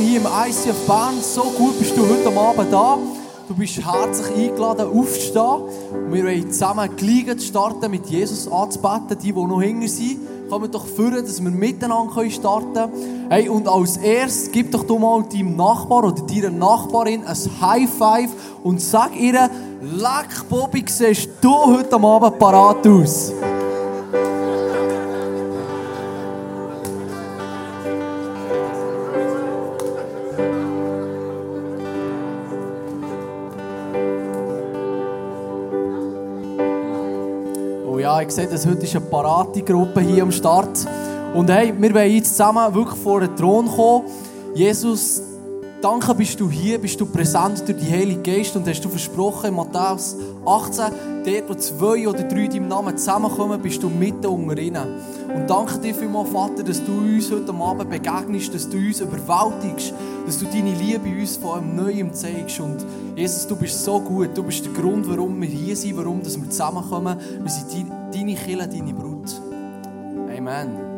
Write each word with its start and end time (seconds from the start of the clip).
miteinander 0.00 0.04
hier 0.04 0.20
im 0.20 0.26
ICF 0.26 0.86
Bern. 0.86 1.20
So 1.20 1.42
gut 1.42 1.78
bist 1.78 1.96
du 1.96 2.08
heute 2.08 2.36
Abend 2.36 2.72
da. 2.72 2.98
Du 3.48 3.54
bist 3.54 3.84
herzlich 3.84 4.50
eingeladen, 4.50 4.86
aufzustehen. 4.86 5.62
Wir 6.10 6.24
wollen 6.24 6.52
zusammen 6.52 6.88
gleich 6.96 7.42
starten, 7.42 7.90
mit 7.90 8.06
Jesus 8.06 8.50
anzubeten. 8.50 9.18
Die, 9.18 9.32
die 9.32 9.32
noch 9.32 9.60
hinten 9.60 9.88
sind, 9.88 10.48
kommen 10.48 10.70
doch 10.70 10.86
führen, 10.86 11.24
dass 11.24 11.42
wir 11.42 11.50
miteinander 11.50 12.30
starten 12.30 12.74
können. 12.74 13.26
Hey, 13.28 13.48
und 13.48 13.68
als 13.68 13.96
erstes, 13.96 14.50
gib 14.52 14.70
doch 14.70 14.84
du 14.84 14.98
mal 14.98 15.24
deinem 15.24 15.56
Nachbar 15.56 16.04
oder 16.04 16.22
deiner 16.22 16.50
Nachbarin 16.50 17.24
ein 17.24 17.36
High 17.60 17.90
Five 17.90 18.30
und 18.62 18.80
sag 18.80 19.18
ihr, 19.18 19.50
Leck, 19.82 20.48
Bobby, 20.48 20.84
siehst 20.86 21.30
du 21.40 21.50
heute 21.50 21.96
Abend 21.96 22.38
parat 22.38 22.86
aus. 22.86 23.32
Sehe, 38.30 38.46
dass 38.46 38.64
heute 38.64 38.84
ist 38.84 38.94
eine 38.94 39.04
Parati-Gruppe 39.06 40.00
hier 40.02 40.22
am 40.22 40.30
Start. 40.30 40.86
Und 41.34 41.50
hey, 41.50 41.74
wir 41.76 41.94
wollen 41.94 42.12
jetzt 42.12 42.30
zusammen 42.30 42.72
wirklich 42.74 43.00
vor 43.00 43.20
den 43.20 43.34
Thron 43.34 43.66
kommen. 43.66 44.04
Jesus, 44.54 45.20
danke 45.80 46.14
bist 46.14 46.38
du 46.38 46.48
hier, 46.48 46.78
bist 46.78 47.00
du 47.00 47.06
präsent 47.06 47.64
durch 47.66 47.78
die 47.78 47.90
Heilige 47.90 48.20
Geist 48.20 48.54
und 48.54 48.68
hast 48.68 48.84
du 48.84 48.88
versprochen 48.88 49.48
in 49.48 49.56
Matthäus 49.56 50.16
18, 50.46 50.84
dort 51.24 51.48
wo 51.48 51.54
zwei 51.54 52.08
oder 52.08 52.22
drei 52.22 52.44
in 52.44 52.50
deinem 52.50 52.68
Namen 52.68 52.96
zusammenkommen, 52.96 53.60
bist 53.60 53.82
du 53.82 53.88
mitten 53.88 54.26
unter 54.26 54.58
ihnen. 54.58 55.00
Und 55.34 55.48
danke 55.48 55.78
dir 55.78 55.94
vielmals, 55.94 56.30
Vater, 56.30 56.62
dass 56.62 56.84
du 56.84 56.92
uns 56.92 57.30
heute 57.32 57.52
Abend 57.52 57.90
begegnest, 57.90 58.54
dass 58.54 58.68
du 58.68 58.76
uns 58.76 59.00
überwältigst, 59.00 59.92
dass 60.26 60.38
du 60.38 60.44
deine 60.44 60.74
Liebe 60.74 61.08
uns 61.20 61.36
von 61.36 61.58
einem 61.58 61.76
Neuem 61.76 62.14
zeigst. 62.14 62.60
Und 62.60 62.84
Jesus, 63.16 63.46
du 63.46 63.56
bist 63.56 63.84
so 63.84 64.00
gut, 64.00 64.30
du 64.34 64.42
bist 64.44 64.64
der 64.64 64.72
Grund, 64.72 65.08
warum 65.08 65.40
wir 65.40 65.48
hier 65.48 65.76
sind, 65.76 65.96
warum 65.96 66.22
dass 66.22 66.40
wir 66.40 66.48
zusammenkommen. 66.48 67.16
Wir 67.42 67.50
sind 67.50 67.72
deine, 67.72 67.99
deine 68.12 68.34
Kirche, 68.34 68.68
deine 68.68 68.94
Brut. 68.94 69.40
Amen. 70.36 70.89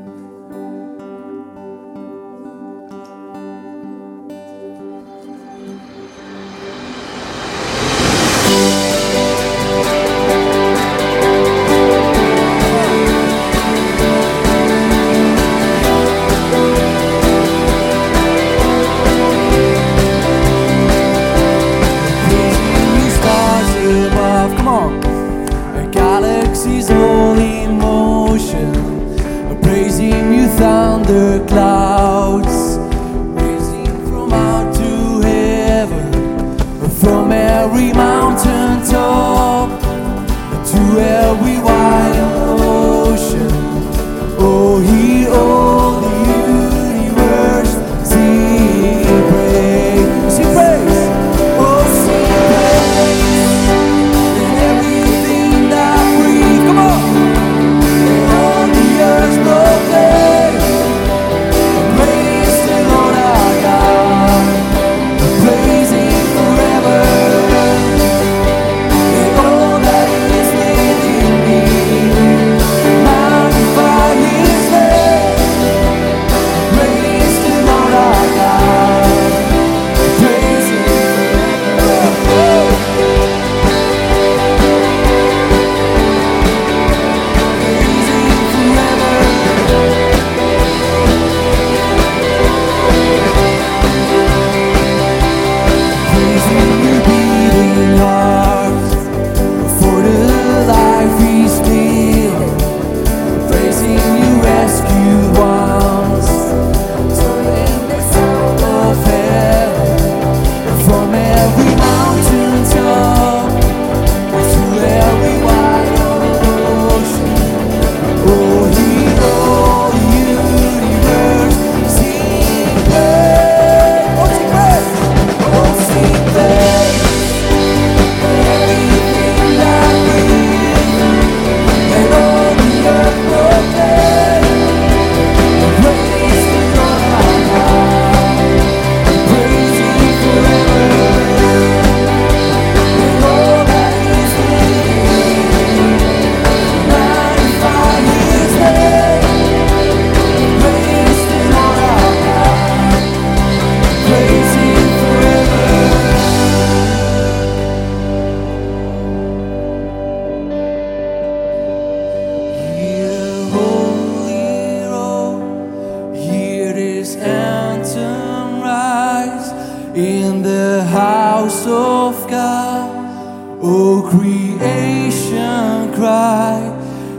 Creation 174.13 175.91
cry, 175.95 176.61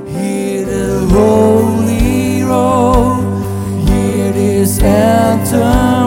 hear 0.08 0.64
the 0.64 1.08
holy 1.10 2.44
roll, 2.44 3.16
hear 3.88 4.32
this 4.32 4.80
anthem 4.80 6.03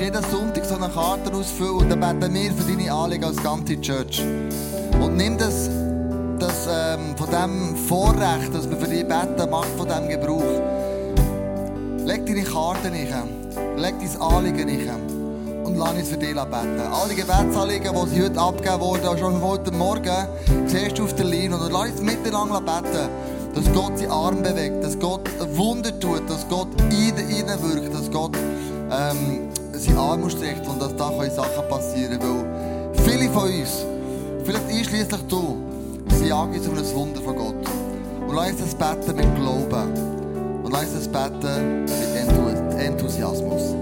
jeden 0.00 0.24
Sonntag 0.30 0.64
so 0.64 0.76
eine 0.76 0.88
Karte 0.88 1.30
ausfüllen 1.34 1.76
und 1.76 1.90
dann 1.90 2.00
beten 2.00 2.32
wir 2.32 2.52
für 2.52 2.72
deine 2.72 2.90
Anliegen 2.90 3.24
als 3.24 3.36
ganze 3.42 3.78
Church. 3.82 4.24
Und 4.98 5.16
nimm 5.16 5.36
das, 5.36 5.68
das 6.38 6.66
ähm, 6.72 7.14
von 7.16 7.28
dem 7.30 7.76
Vorrecht, 7.76 8.54
das 8.54 8.68
wir 8.70 8.78
für 8.78 8.88
dich 8.88 9.06
beten, 9.06 9.50
mach 9.50 9.66
von 9.76 9.86
dem 9.86 10.08
Gebrauch. 10.08 10.42
Leg 12.06 12.24
deine 12.24 12.44
Karte 12.44 12.90
rein, 12.90 13.76
leg 13.76 13.94
dein 14.00 14.22
Anliegen 14.22 14.88
rein 14.88 15.64
und 15.64 15.76
lass 15.76 15.92
uns 15.92 16.08
für 16.08 16.16
dich 16.16 16.32
beten. 16.32 16.80
Alle 16.92 17.14
Gebetsanliegen, 17.14 17.92
die 17.92 18.22
heute 18.22 18.40
abgegeben 18.40 18.80
wurden, 18.80 19.06
auch 19.06 19.18
schon 19.18 19.42
heute 19.42 19.70
Morgen, 19.70 20.26
siehst 20.66 20.98
du 20.98 21.04
auf 21.04 21.14
der 21.14 21.26
Linie 21.26 21.58
und 21.58 21.70
lass 21.70 21.90
uns 21.90 22.00
miteinander 22.00 22.62
beten 22.62 23.08
dass 23.52 23.64
Gott 23.72 23.98
die 24.00 24.06
Arme 24.06 24.42
bewegt, 24.42 24.84
dass 24.84 24.96
Gott 24.96 25.28
Wunder 25.56 25.90
tut, 25.98 26.22
dass 26.30 26.48
Gott 26.48 26.68
in 26.88 27.18
ihnen 27.18 27.62
wirkt, 27.62 27.92
dass 27.92 28.08
Gott 28.08 28.36
ähm, 28.92 29.50
dass 29.80 29.88
in 29.88 29.96
Armut 29.96 30.34
und 30.34 30.82
dass 30.82 30.94
da 30.96 31.10
können 31.10 31.30
Sachen 31.30 31.68
passieren 31.68 32.18
können. 32.18 32.44
Weil 32.94 33.04
viele 33.04 33.30
von 33.30 33.44
uns, 33.44 33.86
vielleicht 34.44 34.68
einschließlich 34.68 35.20
du, 35.28 35.56
sind 36.10 36.32
angewiesen 36.32 36.72
auf 36.72 36.78
ein 36.78 36.94
Wunder 36.94 37.20
von 37.22 37.36
Gott. 37.36 37.54
Und 38.28 38.34
lass 38.34 38.50
uns 38.50 38.60
das 38.60 38.74
beten 38.74 39.16
mit 39.16 39.34
Glauben. 39.36 40.62
Und 40.62 40.72
lass 40.72 40.92
uns 40.92 40.92
das 40.92 41.08
beten 41.08 41.84
mit 41.84 42.80
Enthusiasmus. 42.80 43.74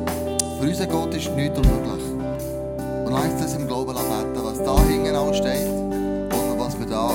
Für 0.60 0.68
unseren 0.68 0.88
Gott 0.88 1.14
ist 1.14 1.34
nichts 1.34 1.58
unmöglich. 1.58 2.04
Und 3.04 3.12
lass 3.12 3.32
uns 3.32 3.42
das 3.42 3.54
im 3.56 3.66
Glauben 3.66 3.94
beten, 3.94 4.44
was 4.44 4.58
da 4.62 4.80
hinten 4.84 5.16
alles 5.16 5.36
steht 5.38 5.68
und 5.68 6.58
was 6.58 6.78
wir 6.78 6.86
da 6.86 7.10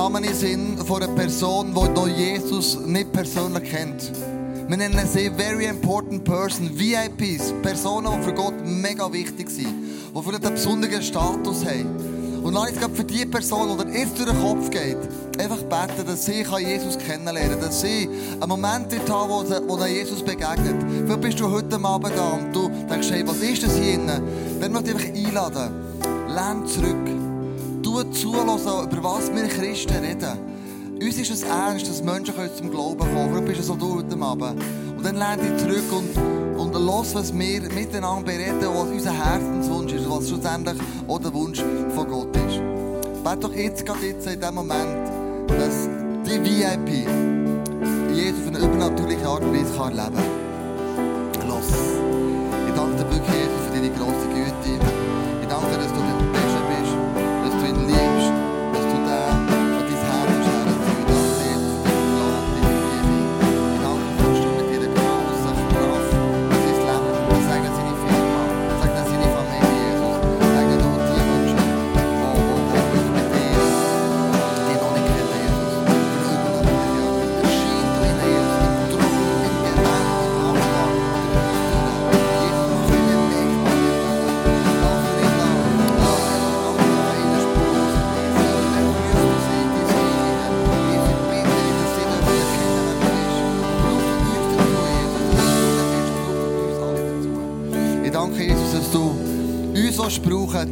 kommt 0.00 0.24
dir 0.24 0.30
jetzt 0.30 0.42
ein 0.44 0.50
Name 0.50 0.72
in 0.72 0.76
Sinn 0.78 0.86
von 0.86 1.02
einer 1.02 1.12
Person, 1.14 1.74
die 1.74 1.88
noch 1.90 2.08
Jesus 2.08 2.78
nicht 2.86 3.12
persönlich 3.12 3.70
kennt. 3.70 4.10
Wir 4.68 4.76
nennen 4.76 5.06
sie 5.06 5.30
Very 5.30 5.66
Important 5.66 6.24
Person, 6.24 6.70
VIPs, 6.72 7.52
Personen, 7.62 8.10
die 8.16 8.24
für 8.24 8.32
Gott 8.32 8.54
mega 8.64 9.12
wichtig 9.12 9.50
sind, 9.50 9.74
die 10.14 10.22
vielleicht 10.22 10.46
einen 10.46 10.54
besonderen 10.54 11.02
Status 11.02 11.66
haben. 11.66 12.40
Und 12.42 12.54
lass 12.54 12.70
jetzt 12.70 12.80
für 12.94 13.04
die 13.04 13.26
Person, 13.26 13.76
die 13.76 13.98
jetzt 13.98 14.18
durch 14.18 14.30
den 14.30 14.40
Kopf 14.40 14.70
geht, 14.70 14.96
einfach 15.38 15.58
beten, 15.58 16.06
dass 16.06 16.24
sie 16.24 16.44
Jesus 16.44 16.96
kennenlernen 16.96 17.58
kann, 17.58 17.60
dass 17.60 17.82
sie 17.82 18.08
einen 18.40 18.48
Moment 18.48 18.86
dort 18.90 19.10
haben, 19.10 19.68
wo, 19.68 19.76
sie, 19.78 19.92
Jesus 19.92 20.22
begegnet. 20.22 20.82
Vielleicht 21.04 21.20
bist 21.20 21.40
du 21.40 21.50
heute 21.50 21.76
Abend 21.84 22.12
da 22.16 22.30
und 22.30 22.56
du 22.56 22.70
denkst, 22.88 23.10
hey, 23.10 23.22
was 23.26 23.36
ist 23.38 23.62
das 23.62 23.76
hier 23.76 23.94
innen? 23.94 24.22
Dann 24.60 24.72
möchte 24.72 24.92
ich 24.92 24.96
einfach 24.96 25.26
einladen. 25.26 25.72
Lern 26.28 26.66
zurück. 26.66 27.19
Du 28.00 28.10
zulassen, 28.12 28.90
über 28.90 29.04
was 29.04 29.30
wir 29.30 29.46
Christen 29.46 29.92
reden. 30.02 30.38
Uns 31.02 31.18
ist 31.18 31.30
es 31.30 31.42
ernst, 31.42 31.86
dass 31.86 32.02
Menschen 32.02 32.32
zum 32.56 32.70
Glauben 32.70 32.98
kommen 32.98 33.28
Vielleicht 33.28 33.46
bist 33.48 33.60
du 33.60 33.64
so 33.64 33.74
du 33.74 33.96
heute 33.96 34.18
Abend. 34.22 34.62
Und 34.96 35.04
dann 35.04 35.16
lerne 35.16 35.42
ich 35.42 35.62
zurück 35.62 35.84
und, 35.92 36.58
und 36.58 36.72
los, 36.82 37.14
was 37.14 37.30
wir 37.38 37.60
miteinander 37.60 38.22
bereden, 38.24 38.62
was 38.62 38.88
unser 38.88 39.12
Herzenswunsch 39.12 39.92
ist, 39.92 40.08
was 40.08 40.28
schlussendlich 40.30 40.78
auch 41.08 41.18
der 41.18 41.34
Wunsch 41.34 41.62
von 41.94 42.08
Gott 42.08 42.34
ist. 42.36 42.62
Bet 43.22 43.44
doch 43.44 43.54
jetzt, 43.54 43.84
gerade 43.84 44.06
jetzt, 44.06 44.26
in 44.26 44.40
dem 44.40 44.54
Moment, 44.54 45.06
dass 45.48 45.86
die 46.24 46.42
VIP 46.42 47.06
Jesus 48.14 48.40
auf 48.40 48.48
eine 48.48 48.58
übernatürliche 48.64 49.28
Art 49.28 49.42
und 49.42 49.52
Weise 49.52 49.76
erleben 49.78 50.24
kann. 51.36 51.48
Los. 51.48 51.68
Ich 52.66 52.74
danke 52.74 52.96
dir 52.96 53.10
wirklich, 53.10 53.48
für 53.66 53.74
deine 53.74 53.90
grosse 53.90 54.26
Güte. 54.32 54.59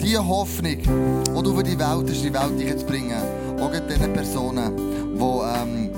Die 0.08 0.16
Hoffnung, 0.16 0.78
die 0.78 1.42
du 1.42 1.54
für 1.54 1.62
die 1.62 1.78
Welt 1.78 2.08
hast, 2.08 2.24
die 2.24 2.32
Welt 2.32 2.80
zu 2.80 2.86
bringen. 2.86 3.22
Auch 3.60 3.70
diesen 3.70 4.12
Personen, 4.14 4.76
die, 4.76 5.22
ähm, 5.22 5.90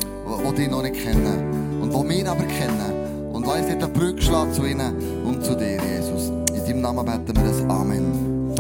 die, 0.45 0.57
dich 0.57 0.69
noch 0.69 0.83
nicht 0.83 0.97
kennen. 0.97 1.81
Und 1.81 1.93
die 1.93 2.09
wir 2.09 2.31
aber 2.31 2.45
kennen. 2.45 3.33
Und 3.33 3.47
lass 3.47 3.61
uns 3.61 3.69
jetzt 3.69 3.85
eine 3.85 3.93
Brücke 3.93 4.21
zu 4.53 4.65
ihnen 4.65 5.25
und 5.25 5.45
zu 5.45 5.55
dir, 5.55 5.79
Jesus. 5.81 6.31
In 6.53 6.65
deinem 6.65 6.81
Namen 6.81 7.07
beten 7.07 7.37
wir 7.37 7.51
das. 7.51 7.63
Amen. 7.69 8.51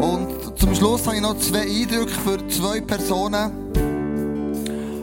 Und 0.00 0.58
zum 0.58 0.74
Schluss 0.74 1.06
habe 1.06 1.16
ich 1.16 1.22
noch 1.22 1.38
zwei 1.38 1.60
Eindrücke 1.60 2.12
für 2.24 2.48
zwei 2.48 2.80
Personen. 2.80 3.52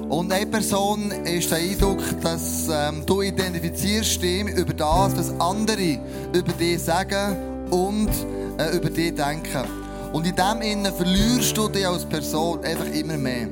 Und 0.09 0.31
eine 0.33 0.45
Person 0.45 1.12
ist 1.23 1.49
der 1.49 1.59
Eindruck, 1.59 1.99
dass 2.21 2.67
ähm, 2.69 3.03
du 3.05 3.21
identifizierst 3.21 4.21
dich 4.21 4.47
über 4.49 4.73
das, 4.73 5.17
was 5.17 5.39
andere 5.39 5.99
über 6.33 6.51
dich 6.53 6.79
sagen 6.79 7.38
und 7.71 8.09
äh, 8.58 8.76
über 8.76 8.89
dich 8.89 9.13
denken. 9.16 9.63
Und 10.12 10.28
in 10.28 10.36
dem 10.36 10.62
Innen 10.62 10.94
verlierst 10.94 11.58
du 11.58 11.68
dich 11.68 11.88
als 11.88 12.06
Person 12.06 12.63
einfach 12.63 12.86
immer 12.86 13.18
mehr. 13.18 13.48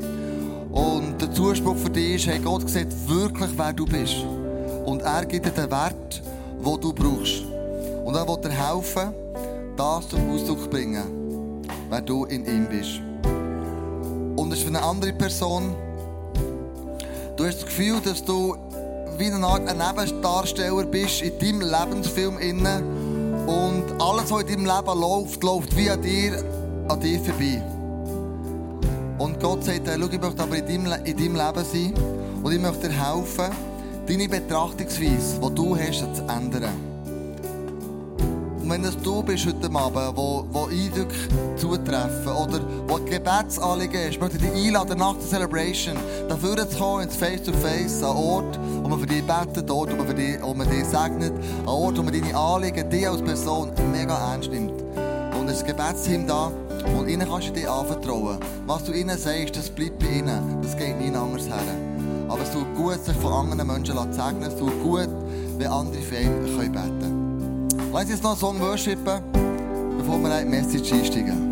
Und 0.72 1.22
der 1.22 1.32
Zuspruch 1.32 1.78
für 1.78 1.90
dich 1.90 2.16
ist, 2.16 2.28
hey, 2.28 2.40
Gott 2.40 2.70
sieht 2.70 2.90
wirklich, 3.08 3.50
wer 3.56 3.74
du 3.74 3.86
bist. 3.86 4.18
Und 4.86 5.02
er 5.02 5.26
gibt 5.26 5.46
dir 5.46 5.52
den 5.52 5.72
Wert, 5.72 6.22
den 6.64 6.82
du 6.82 6.94
brauchst. 6.94 7.44
Und 8.06 8.16
er 8.16 8.28
will 8.28 8.38
dir 8.44 8.52
helfen, 8.52 9.14
das 9.76 10.10
zum 10.10 10.30
Ausdruck 10.30 10.62
zu 10.64 10.70
bringen, 10.70 11.64
wer 11.90 12.02
du 12.02 12.26
in 12.26 12.46
ihm 12.46 12.68
bist. 12.68 13.02
Und 14.36 14.52
es 14.52 14.60
ist 14.60 14.64
für 14.64 14.70
eine 14.70 14.84
andere 14.84 15.14
Person, 15.14 15.76
Du 17.42 17.48
hast 17.48 17.58
das 17.58 17.66
Gefühl, 17.66 18.00
dass 18.02 18.24
du 18.24 18.56
wie 19.18 19.26
eine 19.26 19.44
Art 19.44 19.68
ein 19.68 19.76
Nebendarsteller 19.76 20.84
bist 20.84 21.24
in 21.24 21.40
deinem 21.40 21.62
Lebensfilm 21.62 22.38
innen 22.38 22.84
und 23.48 23.84
alles, 24.00 24.32
was 24.32 24.42
in 24.44 24.48
deinem 24.48 24.66
Leben 24.66 25.00
läuft, 25.00 25.44
läuft 25.44 25.76
wie 25.76 25.90
an 25.90 26.02
dir, 26.02 26.44
an 26.88 27.00
dir 27.00 27.20
vorbei. 27.20 27.62
Und 29.18 29.40
Gott 29.40 29.64
sagt, 29.64 29.88
hey, 29.88 29.98
schau, 30.00 30.08
ich 30.08 30.22
möchte 30.22 30.44
aber 30.44 30.58
in 30.58 30.66
deinem, 30.66 31.06
in 31.06 31.18
deinem 31.18 31.36
Leben 31.36 31.66
sein 31.66 31.94
und 32.44 32.52
ich 32.52 32.60
möchte 32.60 32.90
dir 32.90 33.14
helfen, 33.14 33.52
deine 34.08 34.30
Betrachtungsweise, 34.30 35.40
die 35.40 35.56
du 35.56 35.78
hast, 35.78 36.16
zu 36.16 36.24
ändern. 36.24 36.91
Wenn 38.72 38.86
es 38.86 38.96
du 39.02 39.22
bist 39.22 39.46
heute 39.46 39.70
Abend, 39.76 40.16
wo, 40.16 40.46
wo 40.50 40.68
Eindrücke 40.68 41.14
zutreffen 41.58 42.32
oder 42.32 42.62
wo 42.88 42.96
Gebetsanliegen 43.04 44.10
ist, 44.10 44.18
möchte 44.18 44.38
ich 44.38 44.50
dich 44.50 44.68
einladen, 44.68 44.98
nach 44.98 45.16
der 45.16 45.28
Celebration 45.28 45.98
dafür 46.30 46.70
zu 46.70 46.78
kommen, 46.78 47.04
ins 47.04 47.18
Face-to-Face, 47.18 48.02
an 48.02 48.12
einen 48.12 48.18
Ort, 48.18 48.60
wo 48.82 48.88
man 48.88 48.98
für 49.02 49.08
dich 49.08 49.24
betet, 49.28 49.70
an 49.70 49.76
Ort, 49.76 49.92
wo 49.92 49.98
man, 49.98 50.08
für 50.08 50.14
dich, 50.14 50.42
wo 50.42 50.54
man 50.54 50.70
dich 50.70 50.86
segnet, 50.86 51.34
an 51.34 51.58
einen 51.58 51.68
Ort, 51.68 51.98
wo 51.98 52.02
man 52.02 52.14
deine 52.14 52.34
Anliegen, 52.34 52.90
dich 52.90 53.10
als 53.10 53.22
Person 53.22 53.72
mega 53.92 54.32
ernst 54.32 54.50
nimmt. 54.50 54.82
Und 55.38 55.50
es 55.50 55.58
ist 55.58 55.64
ein 55.64 55.68
Gebetsteam 55.68 56.28
da 56.28 56.50
und 56.98 57.10
ihnen 57.10 57.28
kannst 57.28 57.50
du 57.50 57.52
dich 57.52 57.70
anvertrauen. 57.70 58.38
Was 58.68 58.86
du 58.86 58.94
ihnen 58.94 59.18
sagst, 59.18 59.58
das 59.58 59.70
bleibt 59.70 60.00
bei 60.00 60.20
ihnen, 60.20 60.62
das 60.62 60.78
geht 60.78 60.98
nie 60.98 61.14
anders 61.14 61.46
her. 61.46 61.58
Aber 62.30 62.42
es 62.42 62.52
tut 62.54 62.74
gut, 62.78 63.04
sich 63.04 63.18
von 63.18 63.34
anderen 63.34 63.68
Menschen 63.68 63.98
zu 63.98 64.14
segnen, 64.14 64.44
es 64.44 64.56
tut 64.56 64.82
gut, 64.82 65.10
wenn 65.58 65.68
andere 65.68 66.02
für 66.02 66.16
können 66.16 66.56
beten 66.56 66.72
können. 66.72 67.21
Lass 67.94 68.10
uns 68.10 68.24
noch 68.24 68.32
einen 68.32 68.40
Song 68.40 68.60
worshipen, 68.62 69.22
bevor 69.98 70.18
wir 70.20 70.40
in 70.40 70.50
die 70.50 70.58
Message 70.58 70.94
einsteigen. 70.94 71.51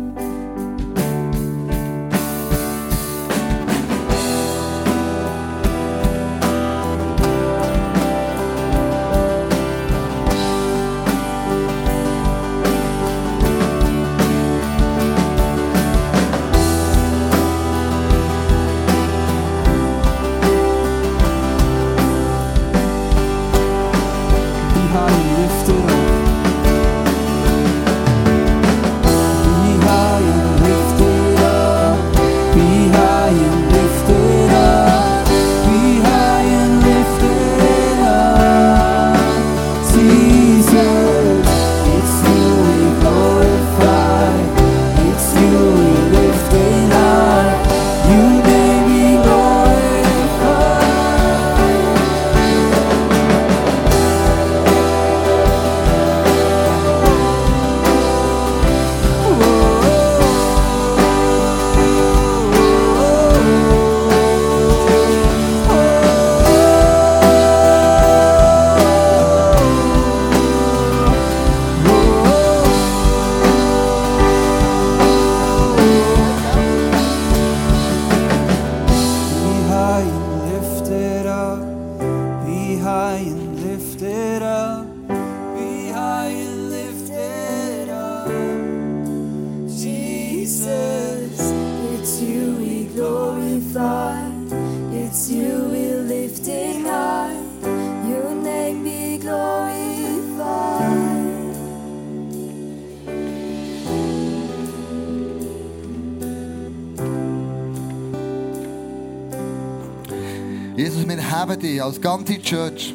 Als 111.82 112.00
ganze 112.00 112.40
Church. 112.40 112.94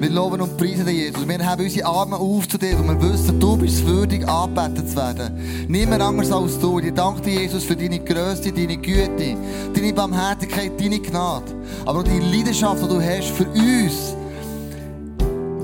Wir 0.00 0.10
loben 0.10 0.40
und 0.40 0.56
preisen 0.56 0.84
dich, 0.84 0.96
Jesus. 0.96 1.26
Wir 1.26 1.46
haben 1.46 1.62
unsere 1.62 1.86
Arme 1.86 2.16
auf 2.16 2.46
zu 2.48 2.58
dir, 2.58 2.78
weil 2.78 3.00
wir 3.00 3.12
wissen, 3.12 3.40
du 3.40 3.56
bist 3.56 3.86
würdig, 3.86 4.28
angebetet 4.28 4.90
zu 4.90 4.96
werden. 4.96 5.66
Niemand 5.68 6.02
anders 6.02 6.30
als 6.30 6.58
du. 6.58 6.78
Ich 6.78 6.92
danke 6.92 7.22
dir, 7.22 7.42
Jesus, 7.42 7.64
für 7.64 7.76
deine 7.76 7.98
Größe, 8.00 8.52
deine 8.52 8.76
Güte, 8.76 9.36
deine 9.74 9.92
Barmherzigkeit, 9.92 10.72
deine 10.78 10.98
Gnade. 11.00 11.44
Aber 11.86 12.00
auch 12.00 12.04
die 12.04 12.18
Leidenschaft, 12.18 12.82
die 12.82 12.88
du 12.88 13.00
hast 13.00 13.30
für 13.30 13.46
uns, 13.46 14.14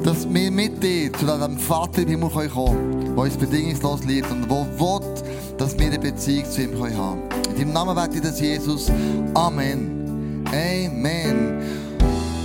dass 0.05 0.33
wir 0.33 0.51
mit 0.51 0.83
dir 0.83 1.13
zu 1.13 1.27
diesem 1.27 1.59
Vater 1.59 2.03
im 2.03 2.09
Himmel 2.09 2.31
kommen 2.31 2.49
können, 2.49 3.15
der 3.15 3.25
uns 3.25 3.37
bedingungslos 3.37 4.05
liebt 4.05 4.31
und 4.31 4.49
der 4.49 4.81
will, 4.81 5.23
dass 5.59 5.79
wir 5.79 5.87
eine 5.87 5.99
Beziehung 5.99 6.51
zu 6.51 6.63
ihm 6.63 6.97
haben. 6.97 7.21
In 7.51 7.59
deinem 7.59 7.73
Namen 7.73 7.95
bete 7.95 8.17
ich 8.17 8.23
das, 8.23 8.41
Jesus. 8.41 8.91
Amen. 9.35 10.45
Amen. 10.47 11.90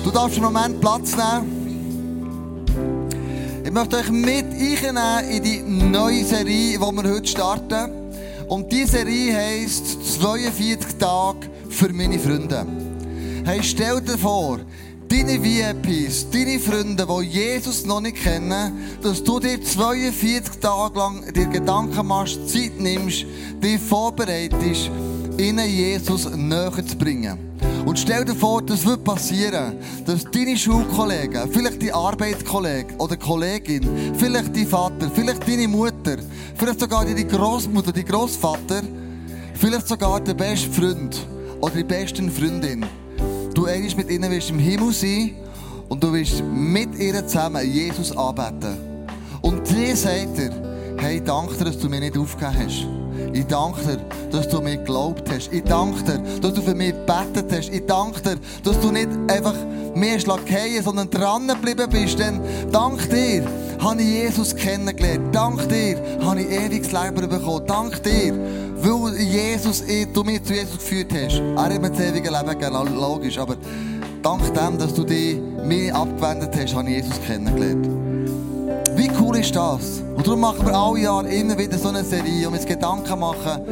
Du 0.06 0.12
darfst 0.12 0.38
einen 0.38 0.54
Moment 0.54 0.80
Platz 0.82 1.16
nehmen. 1.18 2.64
Ich 3.64 3.72
möchte 3.72 3.98
euch 3.98 4.12
mit 4.12 4.46
einnehmen 4.46 5.30
in 5.32 5.44
die 5.44 5.62
neue 5.62 6.24
Serie, 6.24 6.74
die 6.74 6.80
wir 6.80 7.12
heute 7.12 7.26
starten. 7.26 7.90
Und 8.48 8.72
diese 8.72 8.98
Serie 8.98 9.36
heisst 9.36 10.06
42 10.20 11.00
Tage 11.00 11.50
für 11.70 11.92
meine 11.92 12.20
Freunde. 12.20 12.68
Hey, 13.46 13.64
stell 13.64 14.00
dir 14.00 14.20
vor, 14.20 14.60
deine 15.08 15.44
VIPs, 15.44 16.30
deine 16.30 16.60
Freunde, 16.60 17.08
die 17.08 17.26
Jesus 17.26 17.84
noch 17.88 18.02
nicht 18.02 18.18
kennen, 18.18 18.74
dass 19.02 19.24
du 19.24 19.40
dir 19.40 19.60
42 19.60 20.60
Tage 20.62 21.00
lang 21.00 21.34
dir 21.34 21.48
Gedanken 21.48 22.06
machst, 22.06 22.48
Zeit 22.48 22.80
nimmst, 22.80 23.26
dich 23.60 23.80
vorbereitest, 23.80 24.92
ihnen 25.40 25.68
Jesus 25.68 26.30
näher 26.30 26.86
zu 26.86 26.96
bringen. 26.96 27.40
Und 27.86 28.00
stell 28.00 28.26
dir 28.26 28.34
vor, 28.34 28.64
das 28.64 28.84
wird 28.84 29.04
passieren, 29.04 29.78
dass 30.06 30.24
deine 30.24 30.58
Schulkollegen, 30.58 31.52
vielleicht 31.52 31.82
die 31.84 31.94
Arbeitskollege 31.94 32.96
oder 32.98 33.16
Kollegin, 33.16 33.88
vielleicht 34.18 34.56
dein 34.56 34.68
Vater, 34.68 35.12
vielleicht 35.14 35.48
deine 35.48 35.68
Mutter, 35.68 36.18
vielleicht 36.56 36.80
sogar 36.80 37.06
deine 37.06 37.24
Großmutter, 37.24 37.92
dein 37.92 38.06
Großvater, 38.06 38.82
vielleicht 39.54 39.88
sogar 39.88 40.20
der 40.20 40.34
beste 40.34 40.72
Freund 40.72 41.16
oder 41.62 41.76
die 41.76 41.84
beste 41.84 42.24
Freundin, 42.32 42.86
du 43.54 43.66
einst 43.66 43.98
mit 43.98 44.10
ihnen 44.10 44.32
wirst 44.32 44.50
im 44.50 44.58
Himmel 44.58 44.92
sein 44.92 45.36
und 45.88 46.04
du 46.04 46.12
wirst 46.12 46.44
mit 46.44 46.98
ihr 46.98 47.26
zusammen 47.28 47.72
Jesus 47.72 48.18
anbeten. 48.18 48.78
Und 49.42 49.62
die 49.70 49.96
sagt 49.96 50.40
dir, 50.40 50.96
hey, 50.98 51.22
danke 51.24 51.54
dir, 51.54 51.66
dass 51.66 51.78
du 51.78 51.88
mir 51.88 52.00
nicht 52.00 52.18
aufgegeben 52.18 52.66
hast. 52.66 53.05
Ich 53.34 53.46
danke 53.48 53.82
dir, 53.82 53.98
dass 54.32 54.48
du 54.50 54.62
mir 54.62 54.78
geglaubt 54.78 55.30
hast. 55.30 55.52
Ich 55.52 55.64
danke 55.64 56.04
dir, 56.04 56.20
dass 56.42 56.54
du 56.54 56.62
für 56.62 56.76
mich 56.76 56.94
gebetet 56.94 57.52
hast. 57.52 57.70
Ich 57.70 57.86
danke 57.86 58.22
dir, 58.22 58.38
dass 58.64 58.80
du 58.80 58.92
nicht 58.92 59.10
einfach 59.28 59.56
mehr 59.96 60.20
schlagen, 60.20 60.84
sondern 60.84 61.10
dran 61.10 61.48
geblieben 61.48 61.90
bist. 61.90 62.20
Denn 62.20 62.42
dank 62.72 63.10
dir 63.10 63.44
habe 63.80 64.02
ich 64.02 64.08
Jesus 64.08 64.56
kennengelernt. 64.56 65.34
Dank 65.34 65.68
dir 65.70 66.02
habe 66.24 66.42
ich 66.42 66.50
ewiges 66.50 66.92
Leben 66.92 67.30
bekommen. 67.30 67.66
Dank 67.68 68.02
dir, 68.04 68.34
weil 68.78 69.18
Jesus, 69.18 69.84
du 70.14 70.24
mich 70.24 70.44
zu 70.44 70.54
Jesus 70.54 70.78
geführt 70.78 71.12
hast. 71.14 71.40
Er 71.40 71.64
hat 71.64 71.82
mir 71.82 71.90
das 71.90 72.00
ewige 72.00 72.30
Leben 72.30 72.60
gegeben, 72.60 72.96
logisch. 72.96 73.38
Aber 73.38 73.56
dank 74.22 74.54
dem, 74.54 74.78
dass 74.78 74.94
du 74.94 75.04
dich 75.04 75.38
mir 75.64 75.96
abgewendet 75.96 76.52
hast, 76.58 76.76
habe 76.76 76.90
ich 76.90 76.98
Jesus 76.98 77.22
kennengelernt. 77.26 78.15
Cool 79.36 79.42
ist 79.42 79.54
das? 79.54 80.02
Und 80.16 80.26
darum 80.26 80.40
machen 80.40 80.66
wir 80.66 80.74
alle 80.74 80.98
Jahre 80.98 81.28
immer 81.28 81.58
wieder 81.58 81.78
so 81.78 81.90
eine 81.90 82.06
Serie, 82.06 82.48
um 82.48 82.54
uns 82.54 82.66
Gedanken 82.66 83.20
machen 83.20 83.64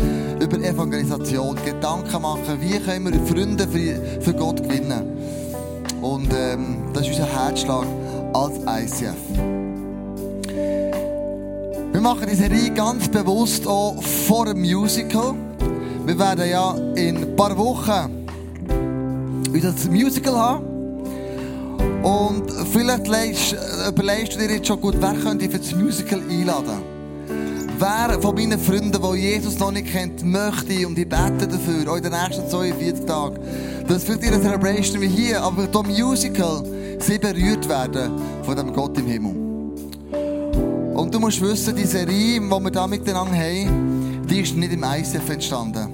über 0.42 0.58
Evangelisation, 0.58 1.56
Gedanken 1.64 2.22
machen, 2.22 2.60
wie 2.60 2.78
können 2.80 3.14
wir 3.14 3.26
Freunde 3.26 3.66
für, 3.66 4.34
Gott 4.34 4.62
gewinnen. 4.62 5.18
Und 6.02 6.28
ähm, 6.38 6.80
das 6.94 7.04
ist 7.04 7.12
unser 7.12 7.28
Herzschlag 7.28 7.86
als 8.34 8.58
ICF. 8.58 9.16
Wir 11.94 12.02
machen 12.02 12.28
diese 12.30 12.44
Serie 12.44 12.70
ganz 12.72 13.08
bewusst 13.08 13.66
auch 13.66 14.04
vor 14.04 14.48
dem 14.48 14.60
Musical. 14.60 15.34
Wir 16.06 16.20
werden 16.20 16.50
ja 16.50 16.76
in 16.96 17.18
ein 17.20 17.36
paar 17.38 17.58
Wochen 17.58 18.28
unser 19.54 19.90
Musical 19.90 20.38
haben. 20.38 20.73
Und 22.04 22.52
vielleicht 22.74 23.08
legst, 23.08 23.56
überlegst 23.88 24.36
du 24.36 24.40
dir 24.40 24.56
jetzt 24.56 24.68
schon 24.68 24.82
gut, 24.82 24.96
wer 25.00 25.14
könnte 25.14 25.46
ich 25.46 25.52
für 25.52 25.60
das 25.60 25.74
Musical 25.74 26.22
einladen? 26.30 26.82
Wer 27.80 28.22
von 28.22 28.36
meinen 28.36 28.60
Freunden, 28.60 28.92
die 28.92 29.20
Jesus 29.20 29.58
noch 29.58 29.72
nicht 29.72 29.88
kennt, 29.88 30.24
möchte 30.24 30.86
und 30.86 30.98
ich 30.98 31.08
bete 31.08 31.48
dafür, 31.48 31.92
auch 31.92 31.96
in 31.96 32.04
den 32.04 32.12
nächsten 32.12 32.48
42 32.50 33.06
Tagen, 33.06 33.40
dass 33.88 34.04
für 34.04 34.14
ihre 34.14 34.42
Celebration 34.42 35.02
wie 35.02 35.08
hier, 35.08 35.42
aber 35.42 35.66
das 35.66 35.84
Musical, 35.84 36.64
sie 37.00 37.18
berührt 37.18 37.68
werden 37.68 38.12
von 38.44 38.56
dem 38.56 38.74
Gott 38.74 38.98
im 38.98 39.08
Himmel. 39.08 39.36
Und 40.94 41.14
du 41.14 41.20
musst 41.20 41.42
wissen, 41.42 41.76
die 41.76 41.86
Serie, 41.86 42.40
die 42.40 42.40
wir 42.40 42.72
da 42.72 42.86
miteinander 42.86 43.34
haben, 43.34 44.26
die 44.30 44.42
ist 44.42 44.56
nicht 44.56 44.74
im 44.74 44.84
ICF 44.84 45.30
entstanden. 45.30 45.88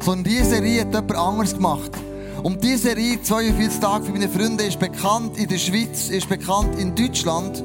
Sondern 0.00 0.24
diese 0.24 0.44
Serie 0.44 0.82
hat 0.82 0.94
jemand 0.94 1.16
anderes 1.16 1.54
gemacht. 1.54 1.90
Und 2.44 2.62
diese 2.62 2.88
Serie, 2.88 3.22
42 3.22 3.80
Tage 3.80 4.04
für 4.04 4.12
meine 4.12 4.28
Freunde, 4.28 4.64
ist 4.64 4.78
bekannt 4.78 5.38
in 5.38 5.48
der 5.48 5.56
Schweiz, 5.56 6.10
ist 6.10 6.28
bekannt 6.28 6.78
in 6.78 6.94
Deutschland. 6.94 7.64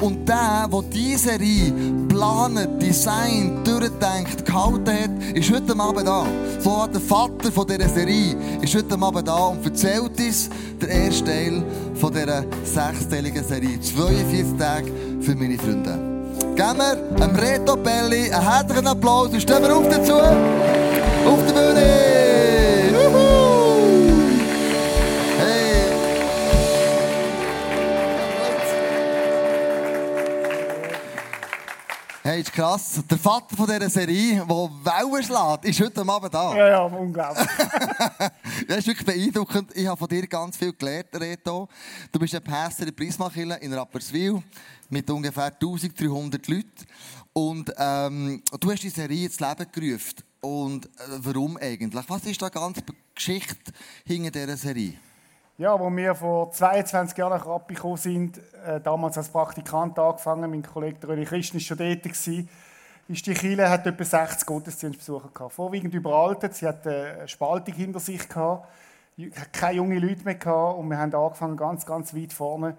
Und 0.00 0.28
der, 0.28 0.68
der 0.70 0.82
diese 0.82 1.30
Serie 1.30 1.72
planet, 2.10 2.80
designt, 2.80 3.66
durchdenkt, 3.66 4.44
gehalten 4.44 4.86
hat, 4.86 5.34
ist 5.34 5.50
heute 5.50 5.80
Abend 5.80 6.06
da. 6.06 6.26
So 6.60 6.82
hat 6.82 6.92
der 6.92 7.00
Vater 7.00 7.50
von 7.50 7.66
dieser 7.66 7.88
Serie 7.88 8.36
ist 8.60 8.74
heute 8.74 9.00
Abend 9.00 9.26
da 9.26 9.46
und 9.46 9.64
erzählt 9.64 10.20
uns 10.20 10.50
den 10.78 10.90
ersten 10.90 11.24
Teil 11.24 11.62
von 11.94 12.12
dieser 12.12 12.44
sechsteiligen 12.64 13.42
Serie. 13.42 13.80
42 13.80 14.58
Tage 14.58 14.92
für 15.22 15.34
meine 15.36 15.56
Freunde. 15.56 15.98
Geben 16.54 16.76
wir 16.76 17.22
einem 17.24 17.34
Reto 17.34 17.76
Belli 17.76 18.30
einen 18.30 18.42
herzlichen 18.42 18.86
Applaus 18.86 19.30
und 19.30 19.40
stehen 19.40 19.62
wir 19.62 19.74
auf 19.74 19.88
dazu. 19.88 20.12
Auf 20.12 21.46
der 21.46 21.52
Bühne! 21.54 22.07
Ist 32.38 32.52
krass. 32.52 33.02
Der 33.10 33.18
Vater 33.18 33.56
von 33.56 33.66
dieser 33.66 33.90
Serie, 33.90 34.36
der 34.36 34.46
Wellen 34.46 35.22
schlägt, 35.24 35.64
ist 35.64 35.80
heute 35.80 36.08
Abend 36.08 36.32
da. 36.32 36.56
Ja, 36.56 36.68
ja, 36.68 36.82
unglaublich. 36.82 37.46
Das 38.68 38.78
ist 38.78 38.86
wirklich 38.86 39.06
beeindruckend. 39.06 39.70
Ich 39.74 39.86
habe 39.86 39.96
von 39.96 40.08
dir 40.08 40.26
ganz 40.26 40.56
viel 40.56 40.72
gelernt, 40.72 41.08
Reto. 41.14 41.68
Du 42.12 42.18
bist 42.18 42.34
ein 42.34 42.42
Pastor 42.42 42.86
in 42.86 42.94
Prismakille 42.94 43.56
in 43.56 43.72
Rapperswil 43.72 44.42
mit 44.88 45.08
ungefähr 45.10 45.46
1300 45.46 46.46
Leuten. 46.48 46.86
Und 47.32 47.72
ähm, 47.76 48.42
du 48.60 48.70
hast 48.70 48.82
die 48.82 48.90
Serie 48.90 49.26
ins 49.26 49.40
Leben 49.40 49.66
gerufen. 49.72 50.16
Und 50.40 50.86
äh, 50.86 50.90
warum 51.18 51.56
eigentlich? 51.56 52.04
Was 52.08 52.24
ist 52.24 52.40
da 52.40 52.48
ganz 52.48 52.78
die 52.78 52.92
Geschichte 53.14 53.72
hinter 54.04 54.30
dieser 54.30 54.56
Serie? 54.56 54.94
Ja, 55.60 55.76
wo 55.80 55.90
wir 55.90 56.14
vor 56.14 56.52
22 56.52 57.18
Jahren 57.18 57.30
nach 57.30 57.44
Rappi 57.44 57.74
gekommen 57.74 57.96
sind, 57.96 58.40
äh, 58.64 58.80
damals 58.80 59.18
als 59.18 59.28
Praktikant 59.28 59.98
angefangen, 59.98 60.48
mein 60.48 60.62
Kollege 60.62 61.08
Röli 61.08 61.24
Christen 61.24 61.54
war 61.54 61.60
schon 61.60 61.78
dort, 61.78 62.04
gewesen, 62.04 62.48
ist 63.08 63.26
die 63.26 63.34
Kirche 63.34 63.68
hat 63.68 63.84
etwa 63.84 64.04
60 64.04 64.46
Gottesdienstbesucher 64.46 65.30
gehabt. 65.34 65.54
Vorwiegend 65.54 65.92
überaltet, 65.94 66.54
sie 66.54 66.64
hat 66.64 66.86
äh, 66.86 67.16
eine 67.18 67.26
Spaltung 67.26 67.74
hinter 67.74 67.98
sich 67.98 68.28
gehabt, 68.28 68.68
keine 69.50 69.78
jungen 69.78 69.98
Leute 69.98 70.22
mehr 70.22 70.36
gehabt 70.36 70.78
und 70.78 70.90
wir 70.90 70.96
haben 70.96 71.12
angefangen 71.12 71.56
ganz, 71.56 71.84
ganz 71.84 72.14
weit 72.14 72.32
vorne 72.32 72.76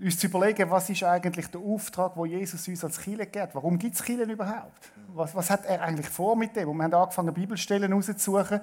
uns 0.00 0.18
zu 0.18 0.28
überlegen, 0.28 0.70
was 0.70 0.88
ist 0.88 1.04
eigentlich 1.04 1.48
der 1.48 1.60
Auftrag, 1.60 2.12
wo 2.16 2.24
Jesus 2.24 2.66
uns 2.68 2.84
als 2.84 2.98
Kirche 2.98 3.26
gibt. 3.26 3.54
Warum 3.54 3.78
gibt 3.78 3.96
es 3.96 4.02
Kirchen 4.02 4.30
überhaupt? 4.30 4.92
Was, 5.08 5.34
was 5.34 5.50
hat 5.50 5.66
er 5.66 5.82
eigentlich 5.82 6.08
vor 6.08 6.36
mit 6.36 6.56
dem? 6.56 6.70
Und 6.70 6.78
wir 6.78 6.84
haben 6.84 6.94
angefangen, 6.94 7.34
Bibelstellen 7.34 7.92
rauszusuchen, 7.92 8.62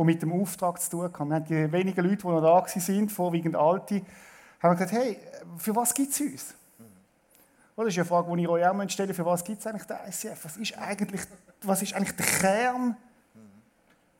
die 0.00 0.04
mit 0.04 0.22
dem 0.22 0.32
Auftrag 0.32 0.80
zu 0.80 0.90
tun 0.90 1.02
haben. 1.02 1.28
Wir 1.28 1.36
haben 1.36 1.44
die 1.44 1.72
wenigen 1.72 2.04
Leute, 2.04 2.16
die 2.16 2.26
noch 2.26 2.40
da 2.40 2.64
waren, 2.64 3.08
vorwiegend 3.08 3.56
Alte, 3.56 4.02
haben 4.62 4.72
gesagt, 4.72 4.92
hey, 4.92 5.18
für 5.58 5.76
was 5.76 5.92
gibt 5.94 6.12
es 6.12 6.20
uns? 6.20 6.54
Das 7.76 7.86
ist 7.86 7.96
eine 7.96 8.04
Frage, 8.04 8.36
die 8.36 8.42
ich 8.42 8.48
euch 8.48 8.66
auch 8.66 8.88
stellen 8.90 9.14
Für 9.14 9.24
was 9.24 9.42
gibt 9.42 9.60
es 9.60 9.66
eigentlich 9.66 9.86
den 9.86 9.96
ICF? 10.06 10.44
Was 10.44 10.56
ist 10.58 10.78
eigentlich, 10.78 11.20
was 11.62 11.82
ist 11.82 11.94
eigentlich 11.94 12.14
der 12.14 12.26
Kern, 12.26 12.96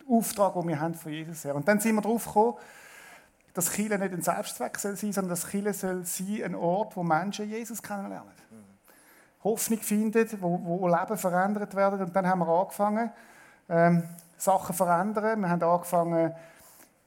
der 0.00 0.16
Auftrag, 0.16 0.54
den 0.54 0.68
wir 0.68 0.80
haben 0.80 0.94
von 0.94 1.12
Jesus 1.12 1.44
her? 1.44 1.54
Und 1.54 1.68
dann 1.68 1.78
sind 1.78 1.94
wir 1.94 2.00
darauf 2.00 2.24
gekommen, 2.24 2.54
dass 3.52 3.72
Chile 3.72 3.98
nicht 3.98 4.14
ein 4.14 4.22
Selbstzweck 4.22 4.78
soll 4.78 4.96
sein, 4.96 5.12
sondern 5.12 5.30
dass 5.30 5.48
Chile 5.48 5.74
soll 5.74 6.04
sein 6.06 6.42
ein 6.42 6.54
Ort, 6.54 6.96
wo 6.96 7.02
Menschen 7.02 7.50
Jesus 7.50 7.82
kennenlernen. 7.82 8.32
Hoffnung 9.44 9.80
finden, 9.80 10.28
wo, 10.40 10.60
wo 10.62 10.88
Leben 10.88 11.16
verändert 11.16 11.74
werden. 11.74 12.00
Und 12.00 12.14
dann 12.14 12.26
haben 12.26 12.40
wir 12.40 12.48
angefangen, 12.48 13.10
ähm, 13.68 14.02
Sachen 14.40 14.74
verändern. 14.74 15.40
Wir 15.40 15.50
haben 15.50 15.62
angefangen, 15.62 16.34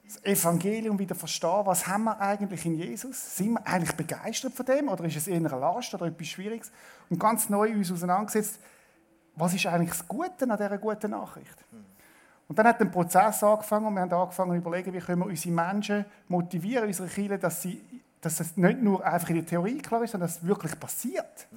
das 0.06 0.24
Evangelium 0.24 1.00
wieder 1.00 1.16
zu 1.16 1.20
verstehen. 1.20 1.66
Was 1.66 1.88
haben 1.88 2.04
wir 2.04 2.20
eigentlich 2.20 2.66
in 2.66 2.76
Jesus? 2.76 3.38
Sind 3.38 3.54
wir 3.54 3.68
eigentlich 3.68 3.96
begeistert 3.96 4.54
von 4.54 4.66
dem? 4.66 4.90
Oder 4.90 5.06
ist 5.06 5.16
es 5.16 5.28
eher 5.28 5.38
eine 5.38 5.48
Last 5.50 5.94
oder 5.94 6.06
etwas 6.06 6.28
Schwieriges? 6.28 6.72
Und 7.10 7.20
ganz 7.20 7.50
neu 7.50 7.72
uns 7.72 7.92
auseinandergesetzt, 7.92 8.60
was 9.36 9.54
ist 9.54 9.66
eigentlich 9.66 9.90
das 9.90 10.08
Gute 10.08 10.50
an 10.50 10.58
dieser 10.58 10.78
guten 10.78 11.12
Nachricht? 11.12 11.66
Und 12.48 12.60
dann 12.60 12.68
hat 12.68 12.80
ein 12.82 12.92
Prozess 12.92 13.44
angefangen 13.44 13.88
und 13.88 13.94
wir 13.96 14.02
haben 14.02 14.14
angefangen 14.14 14.52
zu 14.52 14.58
überlegen, 14.58 14.94
wie 14.94 15.00
können 15.00 15.22
wir 15.22 15.26
unsere 15.26 15.56
Menschen 15.56 16.06
motivieren, 16.28 16.86
unsere 16.86 17.08
Kinder, 17.08 17.38
dass, 17.38 17.62
sie, 17.62 17.82
dass 18.22 18.40
es 18.40 18.58
nicht 18.58 18.82
nur 18.82 19.04
einfach 19.04 19.30
in 19.30 19.36
der 19.38 19.46
Theorie 19.46 19.80
klar 19.80 20.04
ist, 20.04 20.12
sondern 20.12 20.28
dass 20.28 20.38
es 20.38 20.46
wirklich 20.46 20.80
passiert. 20.80 21.48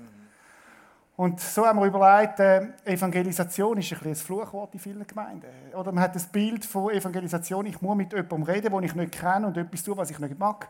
Und 1.16 1.40
so 1.40 1.66
haben 1.66 1.78
wir 1.78 1.86
überlegt, 1.86 2.40
äh, 2.40 2.68
Evangelisation 2.84 3.78
ist 3.78 3.92
ein, 3.92 4.08
ein 4.08 4.14
Fluchwort 4.14 4.74
in 4.74 4.80
vielen 4.80 5.06
Gemeinden. 5.06 5.46
Oder 5.74 5.90
man 5.90 6.04
hat 6.04 6.14
das 6.14 6.26
Bild 6.26 6.64
von 6.64 6.92
Evangelisation, 6.92 7.64
ich 7.66 7.80
muss 7.80 7.96
mit 7.96 8.12
jemandem 8.12 8.42
reden, 8.42 8.72
den 8.72 8.82
ich 8.82 8.94
nicht 8.94 9.12
kenne 9.12 9.46
und 9.46 9.56
etwas 9.56 9.82
tun, 9.82 9.96
was 9.96 10.10
ich 10.10 10.18
nicht 10.18 10.38
mag. 10.38 10.68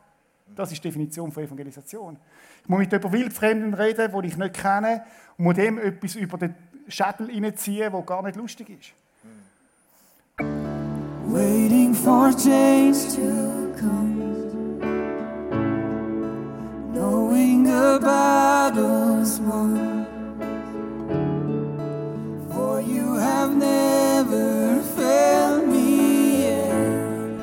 Das 0.55 0.71
ist 0.71 0.83
die 0.83 0.89
Definition 0.89 1.33
von 1.33 1.43
Evangelisation. 1.43 2.17
Ich 2.63 2.69
muss 2.69 2.79
mit 2.79 2.93
jemandem 2.93 3.21
Wildfremden 3.21 3.75
reden, 3.75 4.13
den 4.13 4.25
ich 4.25 4.37
nicht 4.37 4.55
kenne 4.55 5.05
und 5.37 5.45
muss 5.45 5.55
dem 5.57 5.79
etwas 5.79 6.15
über 6.15 6.39
den 6.39 6.55
Schädel 6.87 7.29
reinziehen, 7.29 7.91
der 7.93 8.03
gar 8.03 8.23
nicht 8.23 8.37
lustig 8.37 8.71
ist. 8.71 8.93
waiting 11.37 11.93
for 11.93 12.33
change 12.33 12.97
to 13.15 13.75
come, 13.79 14.81
knowing 16.95 17.65
the 17.65 17.99
battle's 18.01 19.41
won. 19.41 19.96
Have 23.27 23.53
never 23.57 24.81
failed 24.97 25.65
me 25.75 25.91
yet. 26.47 27.39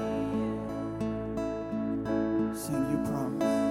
Sing 2.63 2.83
your 2.91 3.03
promise. 3.09 3.61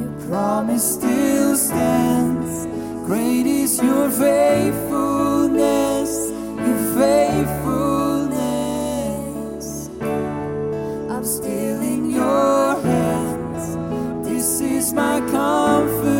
Your 0.00 0.14
promise 0.28 0.86
still 0.96 1.52
stands. 1.68 2.52
Great 3.08 3.46
is 3.62 3.72
your 3.88 4.06
faithfulness, 4.24 6.12
your 6.66 6.80
faithfulness. 6.98 9.66
I'm 11.12 11.24
still 11.38 11.80
in 11.94 12.02
your 12.10 12.74
hands. 12.90 13.64
This 14.28 14.50
is 14.60 14.86
my 14.92 15.16
confidence. 15.38 16.15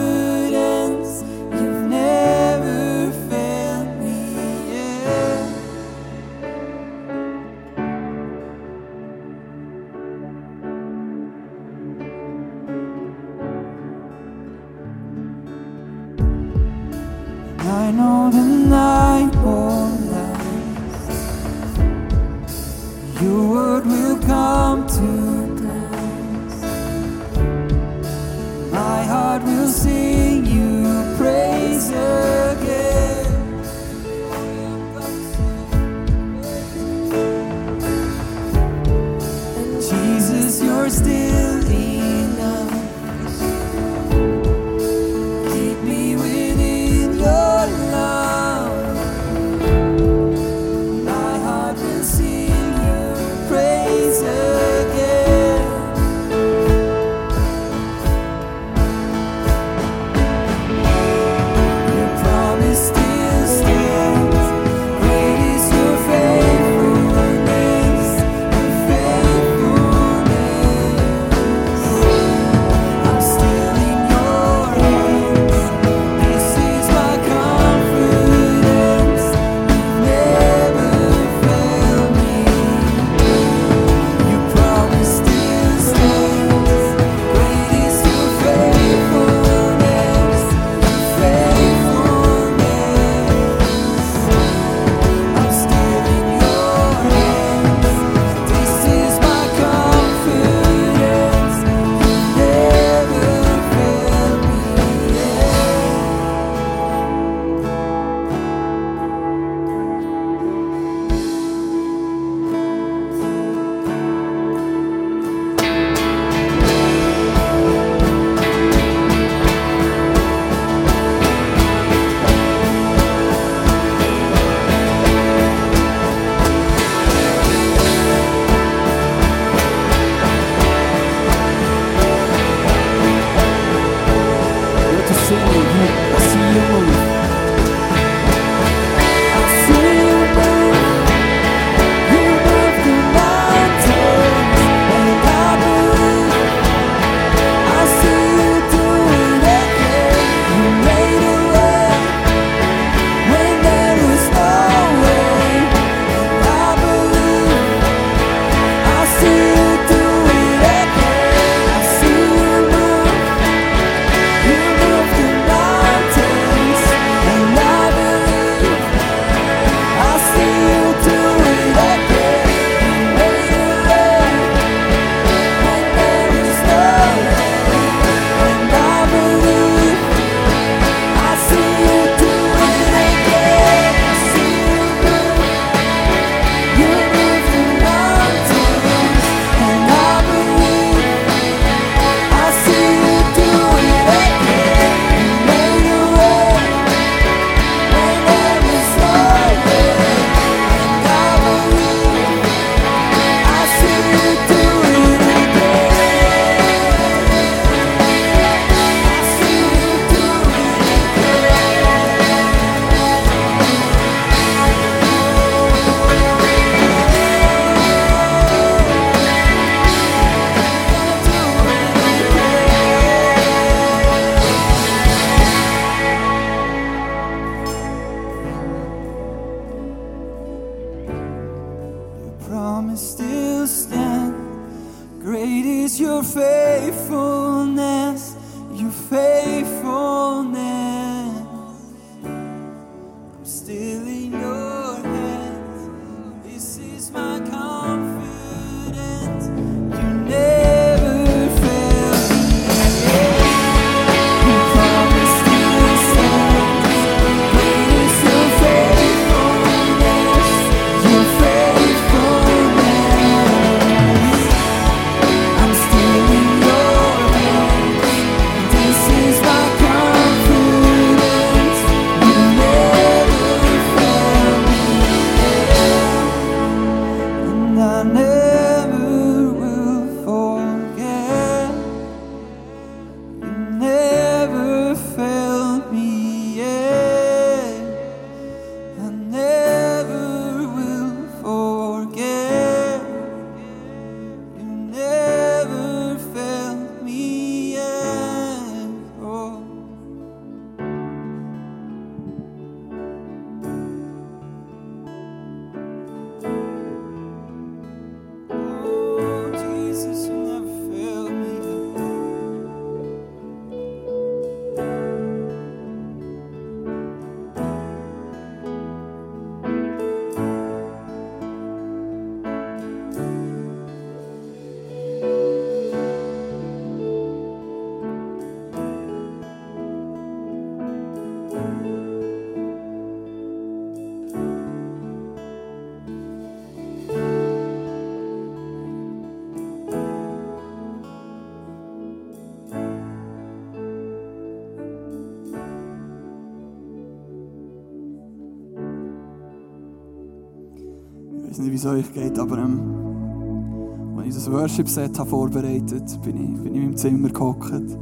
Wie 351.76 351.78
es 351.78 351.84
euch 351.84 352.14
geht, 352.14 352.38
aber 352.38 352.56
ähm, 352.56 354.16
als 354.16 354.28
ich 354.28 354.34
das 354.34 354.50
Worship-Set 354.50 355.14
vorbereitet 355.18 356.22
bin 356.24 356.54
ich, 356.54 356.62
bin 356.62 356.74
ich 356.74 356.80
in 356.80 356.84
meinem 356.84 356.96
Zimmer 356.96 357.28
gehockt. 357.28 357.98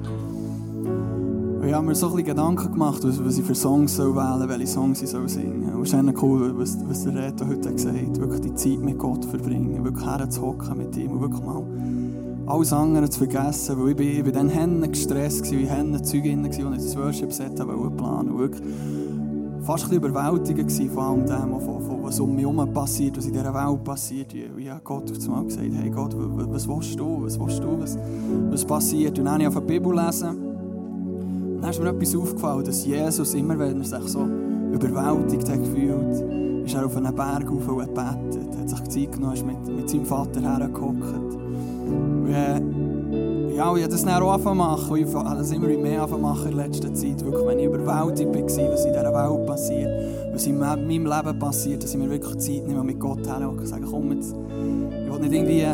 Ich 1.66 1.72
habe 1.72 1.84
mir 1.84 1.94
so 1.96 2.06
ein 2.06 2.12
bisschen 2.12 2.26
Gedanken 2.26 2.70
gemacht, 2.70 3.02
was, 3.02 3.24
was 3.24 3.36
ich 3.36 3.44
für 3.44 3.54
Songs 3.56 3.98
wählen 3.98 4.14
soll, 4.14 4.48
welche 4.48 4.66
Songs 4.68 5.02
ich 5.02 5.08
soll 5.08 5.28
singen 5.28 5.64
soll. 5.64 5.74
Und 5.74 5.82
es 5.82 5.92
ist 5.92 6.22
cool, 6.22 6.54
was, 6.56 6.78
was 6.88 7.02
der 7.02 7.14
Reto 7.16 7.46
heute 7.46 7.72
gesagt 7.72 7.98
hat, 7.98 8.20
wirklich 8.20 8.40
die 8.42 8.54
Zeit 8.54 8.78
mit 8.78 8.96
Gott 8.96 9.24
verbringen, 9.24 9.82
wirklich 9.82 10.06
herzuhocken 10.06 10.78
mit 10.78 10.96
ihm 10.96 11.10
und 11.10 11.20
wirklich 11.22 11.42
mal 11.42 11.64
alles 12.46 12.72
andere 12.72 13.10
zu 13.10 13.18
vergessen, 13.18 13.76
weil 13.80 13.90
ich 13.90 13.96
bin, 13.96 14.08
ich 14.08 14.22
bin 14.22 14.34
dann 14.34 14.92
gestresst 14.92 15.42
gewesen, 15.42 15.62
wie 15.62 15.66
Hennen 15.66 16.04
Zeug 16.04 16.22
drin 16.22 16.44
war, 16.44 16.66
und 16.66 16.74
ich 16.74 16.84
das 16.84 16.96
Worship-Set 16.96 17.58
wollte 17.58 17.96
planen 17.96 18.38
wirklich 18.38 18.62
fast 19.64 19.84
ein 19.84 19.90
bisschen 19.90 20.10
überwältigend 20.10 20.72
von 20.92 21.04
allem 21.04 21.26
dem, 21.26 21.60
von, 21.60 21.80
von, 21.80 22.02
was 22.02 22.20
um 22.20 22.34
mich 22.34 22.44
herum 22.44 22.72
passiert, 22.72 23.16
was 23.16 23.26
in 23.26 23.32
dieser 23.32 23.54
Welt 23.54 23.84
passiert. 23.84 24.32
Und 24.34 24.58
ich 24.58 24.70
habe 24.70 24.80
Gott 24.84 25.10
auf 25.10 25.24
einmal 25.24 25.44
gesagt, 25.44 25.66
hey 25.72 25.90
Gott, 25.90 26.14
was, 26.16 26.68
willst 26.68 26.98
du, 26.98 27.22
was 27.22 27.38
willst 27.38 27.62
du, 27.62 27.80
was, 27.80 27.98
was 28.50 28.64
passiert? 28.64 29.18
Und 29.18 29.24
dann 29.24 29.42
habe 29.42 29.44
ich 29.44 29.58
die 29.58 29.60
Bibel 29.60 29.94
lesen 29.94 30.28
und 30.28 31.62
dann 31.62 31.70
ist 31.70 31.80
mir 31.80 31.88
etwas 31.88 32.14
aufgefallen, 32.14 32.64
dass 32.64 32.84
Jesus 32.84 33.34
immer, 33.34 33.58
wenn 33.58 33.78
er 33.78 33.84
sich 33.84 34.08
so 34.08 34.24
überwältigt 34.72 35.48
hat 35.48 35.58
gefühlt, 35.58 36.66
ist 36.66 36.74
er 36.74 36.84
auf 36.84 36.96
einen 36.96 37.14
Berg 37.14 37.50
auf 37.50 37.68
und 37.68 37.78
gebetet, 37.78 38.58
hat 38.58 38.68
sich 38.68 38.82
Zeit 38.84 39.12
genommen, 39.12 39.34
ist 39.34 39.46
mit, 39.46 39.66
mit 39.66 39.88
seinem 39.88 40.04
Vater 40.04 40.40
hergehockt. 40.40 41.36
Und, 41.86 42.28
äh, 42.28 42.60
ja, 43.54 43.76
ich 43.76 43.82
habe 43.82 43.92
das 43.92 44.04
dann 44.04 44.22
auch 44.22 44.32
angefangen 44.32 44.58
machen. 44.58 44.90
Und 44.90 44.98
ich 44.98 45.14
habe 45.14 45.36
das 45.36 45.50
immer 45.52 45.68
mehr 45.68 46.02
angefangen 46.02 46.48
in 46.50 46.56
letzter 46.56 46.92
Zeit. 46.92 47.24
Wirklich, 47.24 47.46
wenn 47.46 47.58
ich 47.60 47.66
überwältigt 47.66 48.32
war, 48.32 48.42
was 48.72 48.84
in 48.84 48.92
dieser 48.92 49.14
Welt 49.14 49.46
passiert, 49.46 49.90
was 50.32 50.46
in 50.46 50.58
meinem 50.58 50.88
Leben 50.88 51.38
passiert, 51.38 51.82
dass 51.82 51.90
ich 51.92 51.98
mir 51.98 52.10
wirklich 52.10 52.36
Zeit 52.38 52.66
nehme, 52.66 52.82
mit 52.82 52.98
Gott 52.98 53.26
her 53.26 53.48
und 53.48 53.66
sage, 53.66 53.86
komm 53.88 54.12
jetzt, 54.12 54.34
ich 54.34 55.12
will 55.12 55.20
nicht 55.20 55.32
irgendwie 55.32 55.66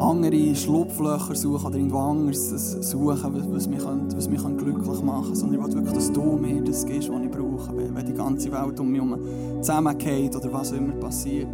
andere 0.00 0.56
Schlupflöcher 0.56 1.34
suchen 1.34 1.66
oder 1.66 1.76
irgendwo 1.76 1.98
anderes 1.98 2.72
suchen, 2.90 3.52
was, 3.52 3.68
mich, 3.68 3.84
was 3.84 4.28
mich 4.28 4.42
glücklich 4.56 5.02
machen 5.02 5.24
könnte, 5.24 5.36
sondern 5.36 5.60
ich 5.60 5.66
will 5.66 5.74
wirklich, 5.74 5.94
dass 5.94 6.12
du 6.12 6.22
mir 6.22 6.62
das 6.62 6.86
gibst, 6.86 7.10
was 7.10 7.22
ich 7.22 7.30
brauche, 7.30 7.76
wenn, 7.76 8.06
die 8.06 8.14
ganze 8.14 8.50
Welt 8.50 8.80
um 8.80 8.90
mich 8.90 9.00
herum 9.00 9.18
zusammengeht 9.60 10.34
oder 10.34 10.52
was 10.52 10.72
immer 10.72 10.94
passiert. 10.94 11.48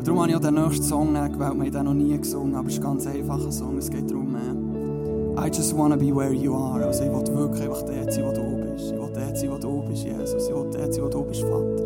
Und 0.00 0.06
darum 0.06 0.20
habe 0.22 0.30
ich 0.30 0.36
auch 0.36 0.40
den 0.40 0.54
nächsten 0.54 0.82
Song 0.82 1.12
gewählt. 1.12 1.38
Wir 1.38 1.46
haben 1.46 1.70
den 1.72 1.84
noch 1.84 1.92
nie 1.92 2.16
gesungen, 2.16 2.54
aber 2.54 2.68
es 2.68 2.72
ist 2.72 2.80
ein 2.80 2.84
ganz 2.84 3.06
einfacher 3.06 3.52
Song. 3.52 3.76
Es 3.76 3.90
geht 3.90 4.10
darum, 4.10 4.34
äh, 4.34 5.46
I 5.46 5.48
just 5.48 5.76
wanna 5.76 5.94
be 5.94 6.06
where 6.06 6.32
you 6.32 6.56
are. 6.56 6.86
Also 6.86 7.04
ich 7.04 7.10
will 7.10 7.36
wirklich 7.36 7.64
einfach 7.64 7.82
dort 7.82 8.10
sein, 8.10 8.24
wo 8.24 8.32
du 8.32 8.72
bist. 8.72 8.92
Ich 8.92 8.98
will 8.98 9.10
dort 9.12 9.36
sein, 9.36 9.50
wo 9.50 9.58
du 9.58 9.82
bist, 9.90 10.04
Jesus. 10.04 10.48
Ich 10.48 10.54
will 10.54 10.70
dort 10.72 10.94
sein, 10.94 11.04
wo 11.04 11.08
du 11.10 11.22
bist, 11.24 11.42
Vater. 11.42 11.84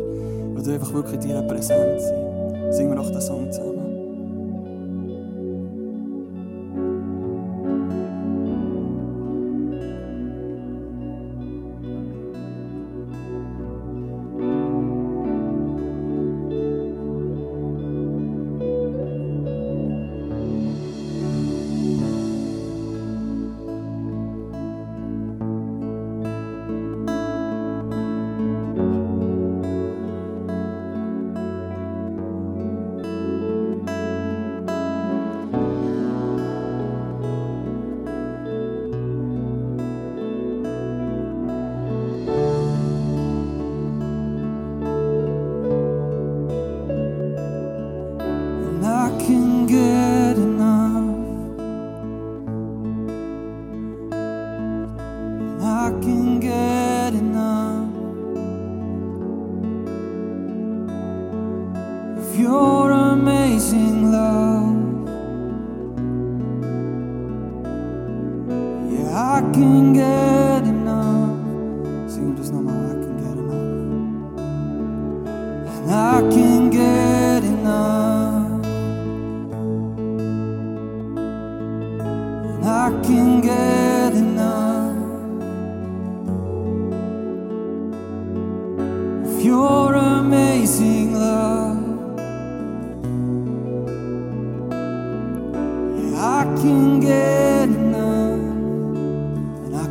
Ich 0.57 0.65
will 0.65 0.73
einfach 0.75 0.93
wirklich 0.93 1.21
in 1.23 1.27
deiner 1.27 1.41
Präsenz 1.41 2.03
sein. 2.03 2.71
Singen 2.71 2.91
wir 2.91 2.95
doch 2.95 3.11
den 3.11 3.19
Song 3.19 3.51
zusammen. 3.51 3.74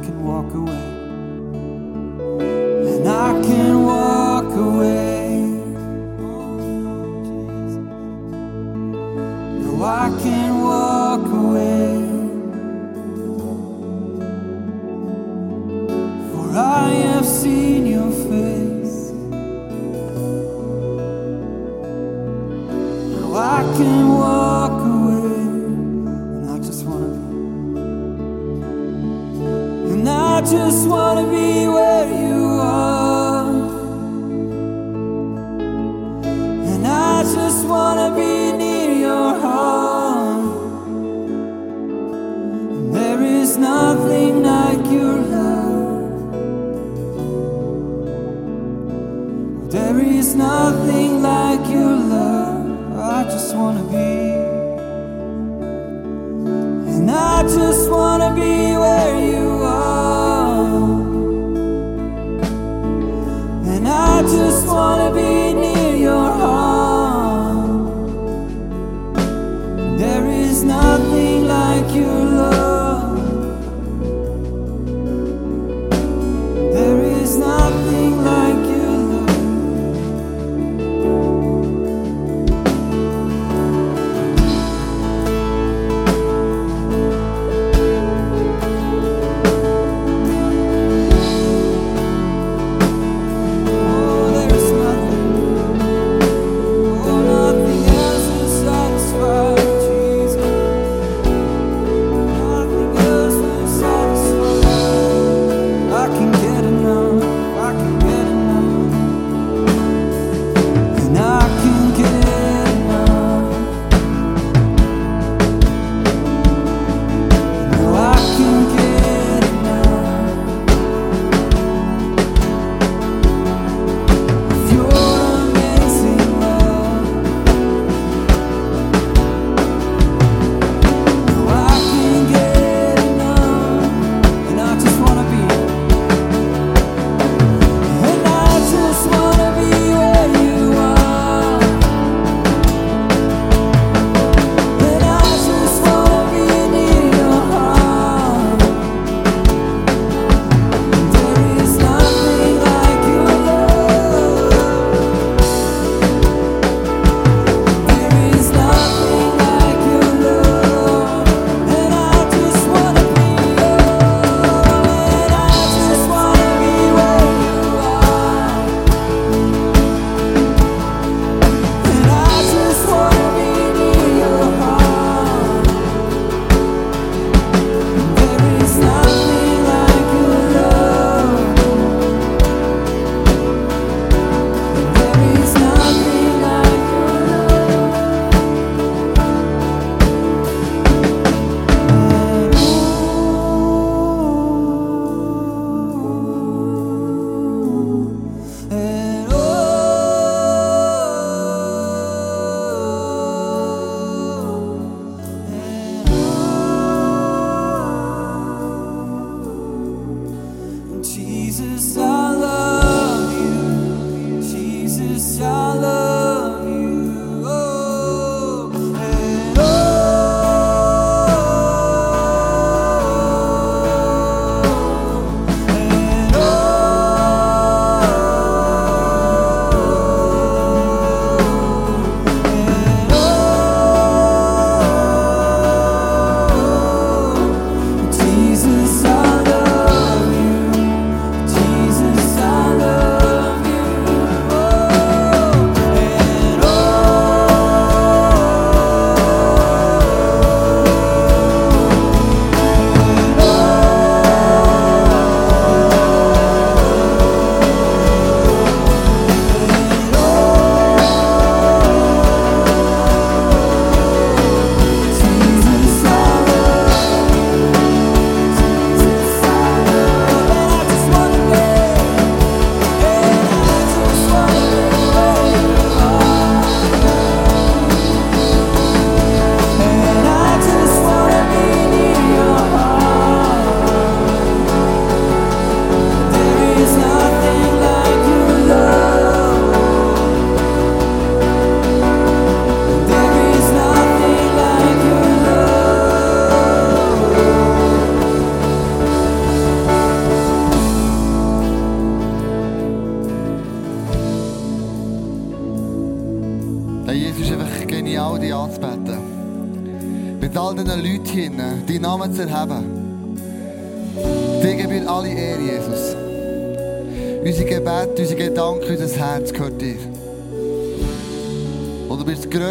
can 0.05 0.23
walk 0.23 0.55
away. 0.55 0.64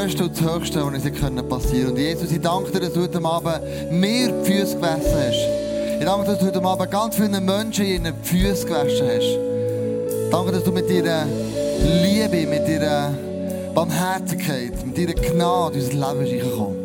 Größte 0.04 0.24
und 0.26 0.38
das 0.38 0.42
Höchste, 0.42 0.86
was 0.86 0.94
uns 0.94 1.04
passieren 1.48 1.86
können. 1.86 1.92
Und 1.92 1.98
Jesus, 1.98 2.30
ich 2.30 2.42
danke 2.42 2.72
dir, 2.72 2.82
dass 2.82 2.92
du 2.92 3.04
heute 3.04 3.24
Abend 3.24 3.62
mir 3.90 4.28
die 4.28 4.52
Füße 4.52 4.76
gewaschen 4.76 5.02
hast. 5.02 5.98
Ich 5.98 6.06
danke 6.06 6.26
dir, 6.26 6.32
dass 6.32 6.40
du 6.40 6.46
heute 6.48 6.62
Abend 6.62 6.92
ganz 6.92 7.16
vielen 7.16 7.46
Menschen 7.46 7.86
in 7.86 8.04
die 8.04 8.12
Füße 8.22 8.66
gewaschen 8.66 9.08
hast. 9.08 10.30
Danke, 10.30 10.52
dass 10.52 10.64
du 10.66 10.74
mit 10.74 10.90
deiner 10.90 11.26
Liebe, 12.04 12.46
mit 12.48 12.68
deiner 12.68 13.14
Barmherzigkeit, 13.74 14.74
mit 14.86 14.98
deiner 14.98 15.14
Gnade 15.14 15.80
unser 15.80 15.94
Leben 15.94 16.04
reingekommen. 16.04 16.78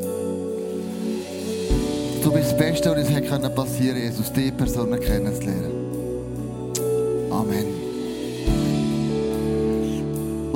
Du 2.22 2.32
bist 2.32 2.52
das 2.52 2.56
Beste, 2.56 2.90
was 2.90 2.98
uns 2.98 3.08
passieren 3.52 3.96
können, 3.96 4.04
Jesus, 4.04 4.32
diese 4.32 4.52
Person 4.52 5.00
kennenzulernen. 5.00 5.67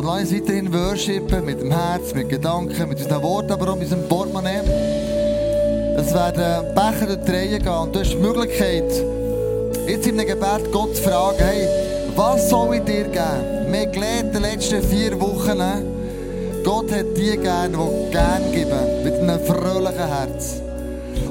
Und 0.03 0.09
lass 0.09 0.23
uns 0.23 0.35
weiterhin 0.35 0.73
worshipen, 0.73 1.45
mit 1.45 1.61
dem 1.61 1.71
Herz, 1.71 2.13
mit 2.13 2.29
Gedanken, 2.29 2.89
mit 2.89 3.01
unseren 3.01 3.23
Worten, 3.23 3.53
aber 3.53 3.69
auch 3.71 3.77
mit 3.77 3.85
unserem 3.85 4.09
Portemonnaie. 4.09 4.61
Es 5.97 6.13
werden 6.13 6.75
Becher 6.75 7.07
durch 7.07 7.25
die 7.25 7.31
Reihe 7.31 7.59
gehen 7.61 7.73
und 7.73 7.95
du 7.95 8.01
hast 8.01 8.11
die 8.11 8.17
Möglichkeit, 8.17 8.93
jetzt 9.87 10.05
in 10.09 10.19
einem 10.19 10.27
Gebet 10.27 10.73
Gott 10.73 10.97
zu 10.97 11.03
fragen, 11.05 11.39
hey, 11.39 11.69
was 12.17 12.51
soll 12.51 12.75
ich 12.75 12.83
dir 12.83 13.05
geben? 13.05 13.71
Wir 13.71 13.81
haben 13.81 13.93
gelernt 13.93 14.25
in 14.25 14.33
den 14.33 14.43
letzten 14.43 14.83
vier 14.83 15.21
Wochen, 15.21 15.63
Gott 16.65 16.91
hat 16.91 17.07
die 17.17 17.31
gegeben, 17.31 17.73
die 17.73 18.11
gerne 18.11 18.51
geben, 18.53 19.05
mit 19.05 19.15
einem 19.15 19.39
fröhlichen 19.39 20.09
Herz. 20.09 20.61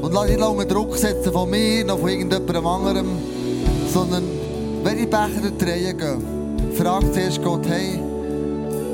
Und 0.02 0.14
lass 0.14 0.28
dich 0.28 0.38
nicht 0.38 0.48
unter 0.48 0.66
Druck 0.66 0.96
setzen 0.96 1.34
von 1.34 1.50
mir, 1.50 1.84
noch 1.84 2.00
von 2.00 2.08
irgendjemandem 2.08 2.66
anderem, 2.66 3.18
sondern 3.94 4.24
wenn 4.82 4.98
die 4.98 5.08
Becher 5.08 5.42
durch 5.42 5.58
die 5.60 5.66
Reihe 5.66 5.94
gehen, 5.94 6.24
frag 6.78 7.04
zuerst 7.14 7.44
Gott, 7.44 7.68
hey, 7.68 8.00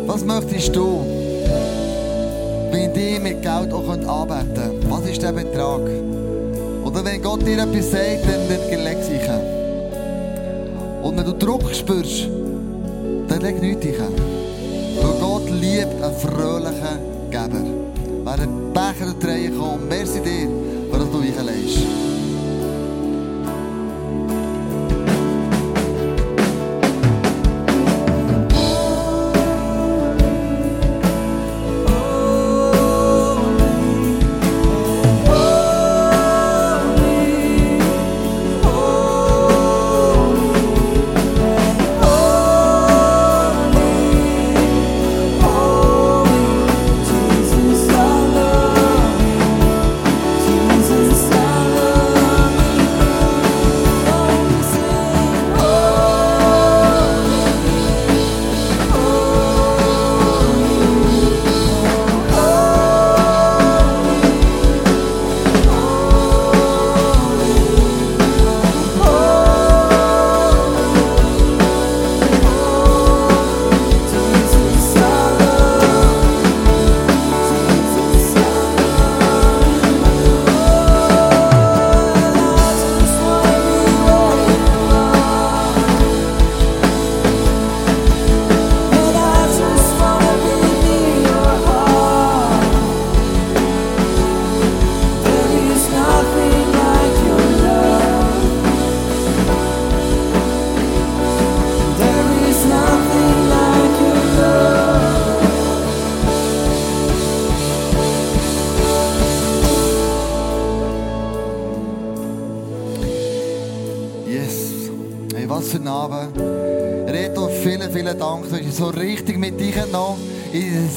was 0.08 0.24
möchtest 0.24 0.76
du, 0.76 1.02
wenn 2.72 2.94
dich 2.94 3.20
mit 3.20 3.42
Geld 3.42 3.74
auch 3.74 3.90
anbeten 3.90 4.54
könnte? 4.56 4.72
Was 4.90 5.06
ist 5.06 5.22
der 5.22 5.34
Betrag? 5.34 5.82
Oder 6.86 7.04
wenn 7.04 7.22
Gott 7.22 7.46
dir 7.46 7.62
etwas 7.62 7.92
sagt, 7.92 8.24
dann, 8.24 8.48
dann 8.48 8.84
leg 8.84 8.98
rein. 9.28 9.42
Und 11.04 11.18
wenn 11.18 11.26
du 11.26 11.34
Druck 11.34 11.70
spürst, 11.74 12.30
dann 13.28 13.42
leg 13.42 13.62
nichts 13.62 13.86
rein. 13.86 14.14
Weil 15.02 15.20
Gott 15.20 15.50
liebt 15.50 16.02
einen 16.02 16.16
fröhlichen 16.16 17.30
Geber. 17.30 17.66
Wer 18.24 18.34
einen 18.34 18.74
Becher 18.74 19.14
die 19.22 19.26
Reihe 19.26 19.52
kommt, 19.52 19.90
merci 19.90 20.22
dir, 20.22 20.50
für 20.92 20.98
du 21.00 21.18
reinlegst. 21.18 21.78
Jesus, 21.78 22.17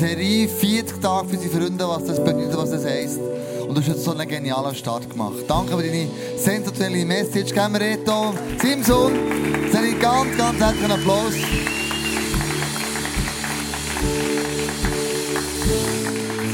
Serie 0.01 0.48
40 0.48 1.03
Tage 1.03 1.28
für 1.28 1.36
unsere 1.36 1.61
Freunde, 1.61 1.86
was 1.86 2.05
das 2.07 2.24
bedeutet, 2.24 2.57
was 2.57 2.70
das 2.70 2.86
heisst. 2.86 3.20
Und 3.68 3.74
du 3.74 3.82
hast 3.82 3.88
jetzt 3.88 4.03
so 4.03 4.12
einen 4.12 4.26
genialen 4.26 4.74
Start 4.74 5.11
gemacht. 5.11 5.44
Danke 5.46 5.76
für 5.76 5.82
deine 5.82 6.09
sensationelle 6.38 7.05
Message. 7.05 7.53
Geben 7.53 7.74
wir 7.74 7.80
Reto, 7.82 8.32
Simson, 8.62 9.12
einen 9.12 10.01
ganz, 10.01 10.38
ganz 10.38 10.59
herzlichen 10.59 10.90
Applaus. 10.92 11.34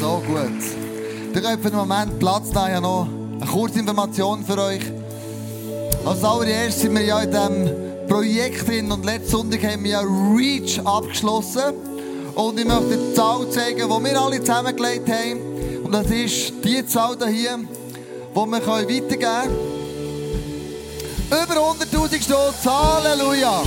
So 0.00 0.22
gut. 0.26 1.32
Wir 1.32 1.42
können 1.42 1.62
für 1.62 1.70
den 1.70 1.78
Moment 1.78 2.18
Platz 2.18 2.50
da 2.50 2.68
ja 2.68 2.80
noch 2.80 3.06
eine 3.40 3.48
kurze 3.48 3.78
Information 3.78 4.44
für 4.44 4.60
euch. 4.60 4.82
Als 6.04 6.24
allererstes 6.24 6.82
sind 6.82 6.96
wir 6.96 7.04
ja 7.04 7.20
in 7.20 7.30
diesem 7.30 8.08
Projekt 8.08 8.66
drin 8.66 8.90
und 8.90 9.04
letzten 9.04 9.30
Sonntag 9.30 9.62
haben 9.62 9.84
wir 9.84 9.90
ja 9.92 10.00
REACH 10.00 10.84
abgeschlossen. 10.84 11.85
Und 12.36 12.60
ich 12.60 12.66
möchte 12.66 12.98
die 12.98 13.14
Zahl 13.14 13.48
zeigen, 13.48 13.88
die 13.88 14.04
wir 14.04 14.20
alle 14.20 14.40
zusammengelegt 14.40 15.08
haben. 15.08 15.40
Und 15.82 15.92
das 15.92 16.10
ist 16.10 16.52
die 16.62 16.86
Zahl 16.86 17.16
hier, 17.30 17.56
die 17.56 18.34
wir 18.34 18.66
weitergeben 18.66 19.08
können. 19.08 19.56
Über 21.28 21.54
100'000 21.54 22.22
Stutz, 22.22 22.66
Halleluja! 22.66 23.62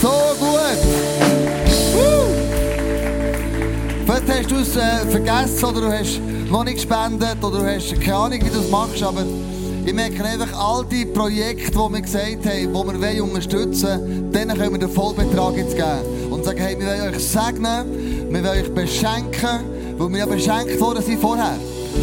So 0.00 0.08
gut! 0.38 0.78
Vielleicht 4.06 4.28
hast 4.28 4.50
du 4.50 4.56
es 4.56 4.76
äh, 4.76 5.10
vergessen 5.10 5.64
oder 5.64 5.80
du 5.80 5.92
hast 5.92 6.20
noch 6.50 6.62
nicht 6.62 6.76
gespendet 6.76 7.42
oder 7.42 7.58
du 7.58 7.66
hast 7.66 8.00
keine 8.00 8.14
Ahnung, 8.14 8.40
wie 8.44 8.50
du 8.50 8.60
es 8.60 8.70
machst, 8.70 9.02
aber 9.02 9.24
ich 9.84 9.92
merke 9.92 10.24
einfach, 10.24 10.52
all 10.56 10.84
die 10.84 11.04
Projekte, 11.04 11.72
die 11.72 11.76
wir 11.76 12.00
gesagt 12.00 12.46
haben, 12.46 13.00
die 13.00 13.00
wir 13.00 13.24
unterstützen 13.24 13.88
wollen, 13.88 14.32
denen 14.32 14.56
können 14.56 14.72
wir 14.72 14.78
den 14.78 14.90
Vollbetrag 14.90 15.56
jetzt 15.56 15.74
geben. 15.74 16.21
Und 16.42 16.46
sagen, 16.46 16.58
hey, 16.58 16.76
wir 16.76 16.88
wollen 16.88 17.14
euch 17.14 17.24
segnen, 17.24 18.32
wir 18.32 18.42
wollen 18.42 18.64
euch 18.64 18.74
beschenken, 18.74 19.60
weil 19.96 20.08
wir 20.10 20.18
ja 20.18 20.26
beschenkt 20.26 20.80
worden 20.80 21.00
sind 21.00 21.20
vorher. 21.20 21.54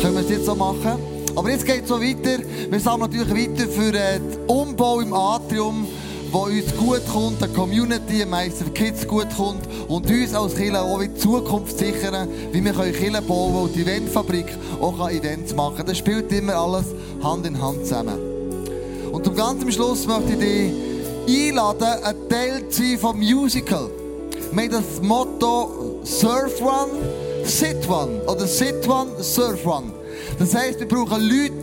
Können 0.01 0.13
wir 0.13 0.21
es 0.21 0.29
jetzt 0.29 0.45
so 0.45 0.55
machen? 0.55 0.93
Aber 1.35 1.51
jetzt 1.51 1.65
geht 1.65 1.83
es 1.83 1.89
so 1.89 2.01
weiter. 2.01 2.41
Wir 2.69 2.79
sammeln 2.79 3.11
natürlich 3.11 3.49
weiter 3.49 3.69
für 3.69 3.93
äh, 3.93 4.17
den 4.17 4.39
Umbau 4.47 5.01
im 5.01 5.11
Atrium, 5.11 5.85
wo 6.31 6.43
uns 6.43 6.73
gut 6.77 7.01
kommt, 7.11 7.41
der 7.41 7.49
Community, 7.49 8.25
meistens 8.25 8.67
für 8.67 8.73
Kids 8.73 9.05
gut 9.05 9.27
kommt 9.35 9.67
und 9.89 10.09
uns 10.09 10.33
als 10.33 10.55
Kirche 10.55 10.79
auch 10.79 11.01
in 11.01 11.17
Zukunft 11.17 11.77
sichern, 11.77 12.29
wie 12.53 12.63
wir 12.63 12.71
Kirche 12.71 13.21
bauen 13.21 13.63
und 13.63 13.75
die 13.75 13.81
Eventfabrik 13.81 14.47
auch 14.79 15.09
Events 15.09 15.53
machen 15.53 15.75
kann. 15.79 15.85
Das 15.85 15.97
spielt 15.97 16.31
immer 16.31 16.55
alles 16.55 16.85
Hand 17.21 17.45
in 17.45 17.61
Hand 17.61 17.85
zusammen. 17.85 18.17
Und 19.11 19.25
zum 19.25 19.35
ganz 19.35 19.73
Schluss 19.73 20.07
möchte 20.07 20.31
ich 20.31 20.39
dich 21.27 21.49
einladen, 21.49 22.03
ein 22.05 22.15
Teil 22.29 22.69
zu 22.69 22.83
sein 22.83 22.97
vom 22.99 23.19
Musical. 23.19 23.98
Wir 24.51 24.63
haben 24.63 24.71
das 24.71 25.01
Motto 25.01 26.01
Surf 26.03 26.59
One, 26.61 27.45
Sit 27.45 27.87
One 27.87 28.21
oder 28.25 28.47
Sit 28.47 28.87
One, 28.87 29.11
Surf 29.21 29.63
One. 29.65 29.91
Das 30.39 30.55
heisst, 30.55 30.79
wir 30.79 30.87
brauchen 30.87 31.21
Leute 31.21 31.53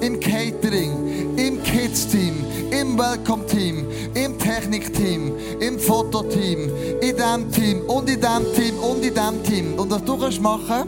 im 0.00 0.20
Catering, 0.20 1.36
im 1.36 1.60
Kids-Team, 1.62 2.44
im 2.70 2.96
Welcome-Team, 2.96 3.86
im 4.14 4.38
Technik-Team, 4.38 5.32
im 5.60 5.78
Fototeam, 5.80 6.70
in 7.00 7.16
diesem 7.16 7.50
Team 7.50 7.80
und 7.88 8.08
in 8.08 8.20
diesem 8.20 8.54
Team 8.54 8.78
und 8.78 9.04
in 9.04 9.14
diesem 9.14 9.42
Team. 9.42 9.74
Und 9.74 9.90
was 9.90 10.04
du 10.04 10.16
kannst 10.16 10.40
machen, 10.40 10.84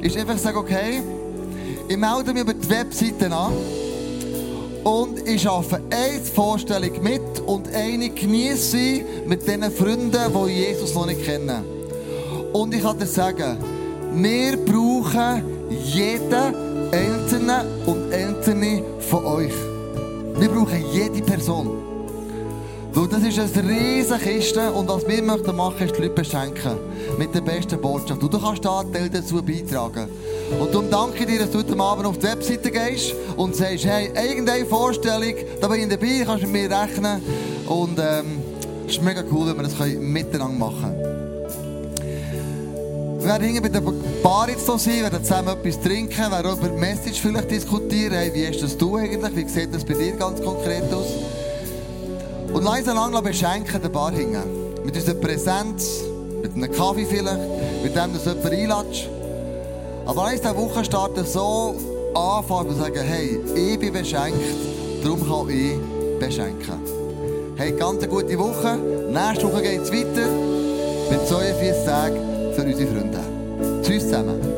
ist 0.00 0.16
einfach 0.16 0.38
sagen, 0.38 0.56
okay, 0.56 1.02
ich 1.86 1.96
melde 1.96 2.32
mich 2.32 2.42
über 2.42 2.54
die 2.54 2.70
Webseite 2.70 3.30
an 3.30 3.52
Und 4.84 5.28
ich 5.28 5.48
arbeite 5.48 5.82
eine 5.90 6.20
Vorstellung 6.20 7.02
mit 7.02 7.40
und 7.46 7.72
eine 7.72 8.10
genieße 8.10 9.04
mit 9.26 9.46
den 9.46 9.70
Freunden, 9.70 10.10
die 10.12 10.50
Jesus 10.50 10.94
noch 10.94 11.06
nicht 11.06 11.24
kennen. 11.24 11.64
Und 12.52 12.74
ich 12.74 12.82
kann 12.82 12.98
dir 12.98 13.06
sagen, 13.06 13.58
wir 14.14 14.56
brauchen 14.56 15.42
jeden 15.70 16.90
Einzelnen 16.92 17.86
und 17.86 18.12
Einzelne 18.12 18.82
von 18.98 19.24
euch. 19.24 19.54
Wir 20.38 20.48
brauchen 20.48 20.84
jede 20.92 21.22
Person. 21.22 21.91
Weil 22.94 23.08
das 23.08 23.22
ist 23.22 23.38
eine 23.38 23.70
riesige 23.70 24.18
Kiste 24.18 24.70
und 24.70 24.86
was 24.86 25.08
wir 25.08 25.22
möchten 25.22 25.56
machen, 25.56 25.86
ist 25.86 25.96
die 25.96 26.02
Leute 26.02 26.14
beschenken. 26.14 26.76
Mit 27.18 27.34
der 27.34 27.40
besten 27.40 27.80
Botschaft. 27.80 28.22
Und 28.22 28.34
du 28.34 28.38
kannst 28.38 28.66
einen 28.66 28.92
Teil 28.92 29.08
dazu 29.08 29.42
beitragen. 29.42 30.10
Und 30.60 30.74
darum 30.74 30.90
danke 30.90 31.20
ich 31.20 31.26
dir, 31.26 31.38
dass 31.38 31.50
du 31.50 31.58
heute 31.58 31.80
Abend 31.80 32.04
auf 32.04 32.18
die 32.18 32.24
Webseite 32.24 32.70
gehst 32.70 33.14
und 33.38 33.56
sagst, 33.56 33.86
hey, 33.86 34.10
irgendeine 34.14 34.66
Vorstellung, 34.66 35.34
da 35.58 35.68
bin 35.68 35.80
ich 35.80 35.88
dabei, 35.88 36.22
kannst 36.26 36.44
du 36.44 36.48
mit 36.48 36.68
mir 36.68 36.82
rechnen. 36.82 37.22
Und 37.66 37.98
ähm, 37.98 38.42
es 38.86 38.96
ist 38.96 39.02
mega 39.02 39.24
cool, 39.32 39.46
wenn 39.46 39.56
wir 39.56 39.62
das 39.62 39.78
können 39.78 40.12
miteinander 40.12 40.58
machen 40.58 40.94
Wir 43.20 43.26
werden 43.26 43.62
bei 43.62 43.68
der 43.70 43.82
Bar 44.22 44.50
jetzt 44.50 44.66
so 44.66 44.76
sein, 44.76 45.00
werden 45.00 45.24
zusammen 45.24 45.48
etwas 45.48 45.80
trinken, 45.80 46.30
werden 46.30 46.52
über 46.52 46.68
die 46.68 46.78
Message 46.78 47.22
vielleicht 47.22 47.50
diskutieren. 47.50 48.12
Hey, 48.12 48.34
wie 48.34 48.46
hast 48.46 48.62
das 48.62 48.76
du 48.76 48.96
eigentlich? 48.96 49.34
Wie 49.34 49.48
sieht 49.48 49.74
das 49.74 49.82
bei 49.82 49.94
dir 49.94 50.12
ganz 50.12 50.42
konkret 50.42 50.92
aus? 50.92 51.06
Und 52.52 52.66
uns 52.66 52.86
lang 52.86 53.24
beschenken, 53.24 53.80
der 53.80 53.88
Bar 53.88 54.12
hingen. 54.12 54.42
Mit 54.84 54.94
unserer 54.94 55.14
Präsenz, 55.14 56.02
mit 56.42 56.54
einem 56.54 56.70
Kaffee 56.70 57.06
vielleicht, 57.06 57.40
mit 57.82 57.96
dem, 57.96 58.12
dass 58.12 58.24
du 58.24 58.30
jemanden 58.30 58.72
einlädst. 58.72 59.08
Aber 60.04 60.24
lass 60.24 60.32
uns 60.32 60.40
diesen 60.42 60.56
Wochenstart 60.56 61.26
so 61.26 61.74
anfangen 62.14 62.70
und 62.70 62.78
sagen, 62.78 63.00
hey, 63.00 63.40
ich 63.54 63.78
bin 63.78 63.92
beschenkt, 63.92 64.38
darum 65.02 65.26
kann 65.26 65.48
ich 65.48 66.18
beschenken. 66.18 66.80
Hey, 67.56 67.72
ganz 67.72 68.02
eine 68.02 68.08
gute 68.08 68.38
Woche. 68.38 68.76
Nächste 68.76 69.50
Woche 69.50 69.62
geht 69.62 69.80
es 69.80 69.92
weiter 69.92 70.28
mit 71.10 71.28
42 71.28 71.84
Tagen 71.86 72.16
für 72.54 72.62
unsere 72.62 72.90
Freunde. 72.90 73.20
Tschüss 73.82 74.04
zusammen. 74.04 74.51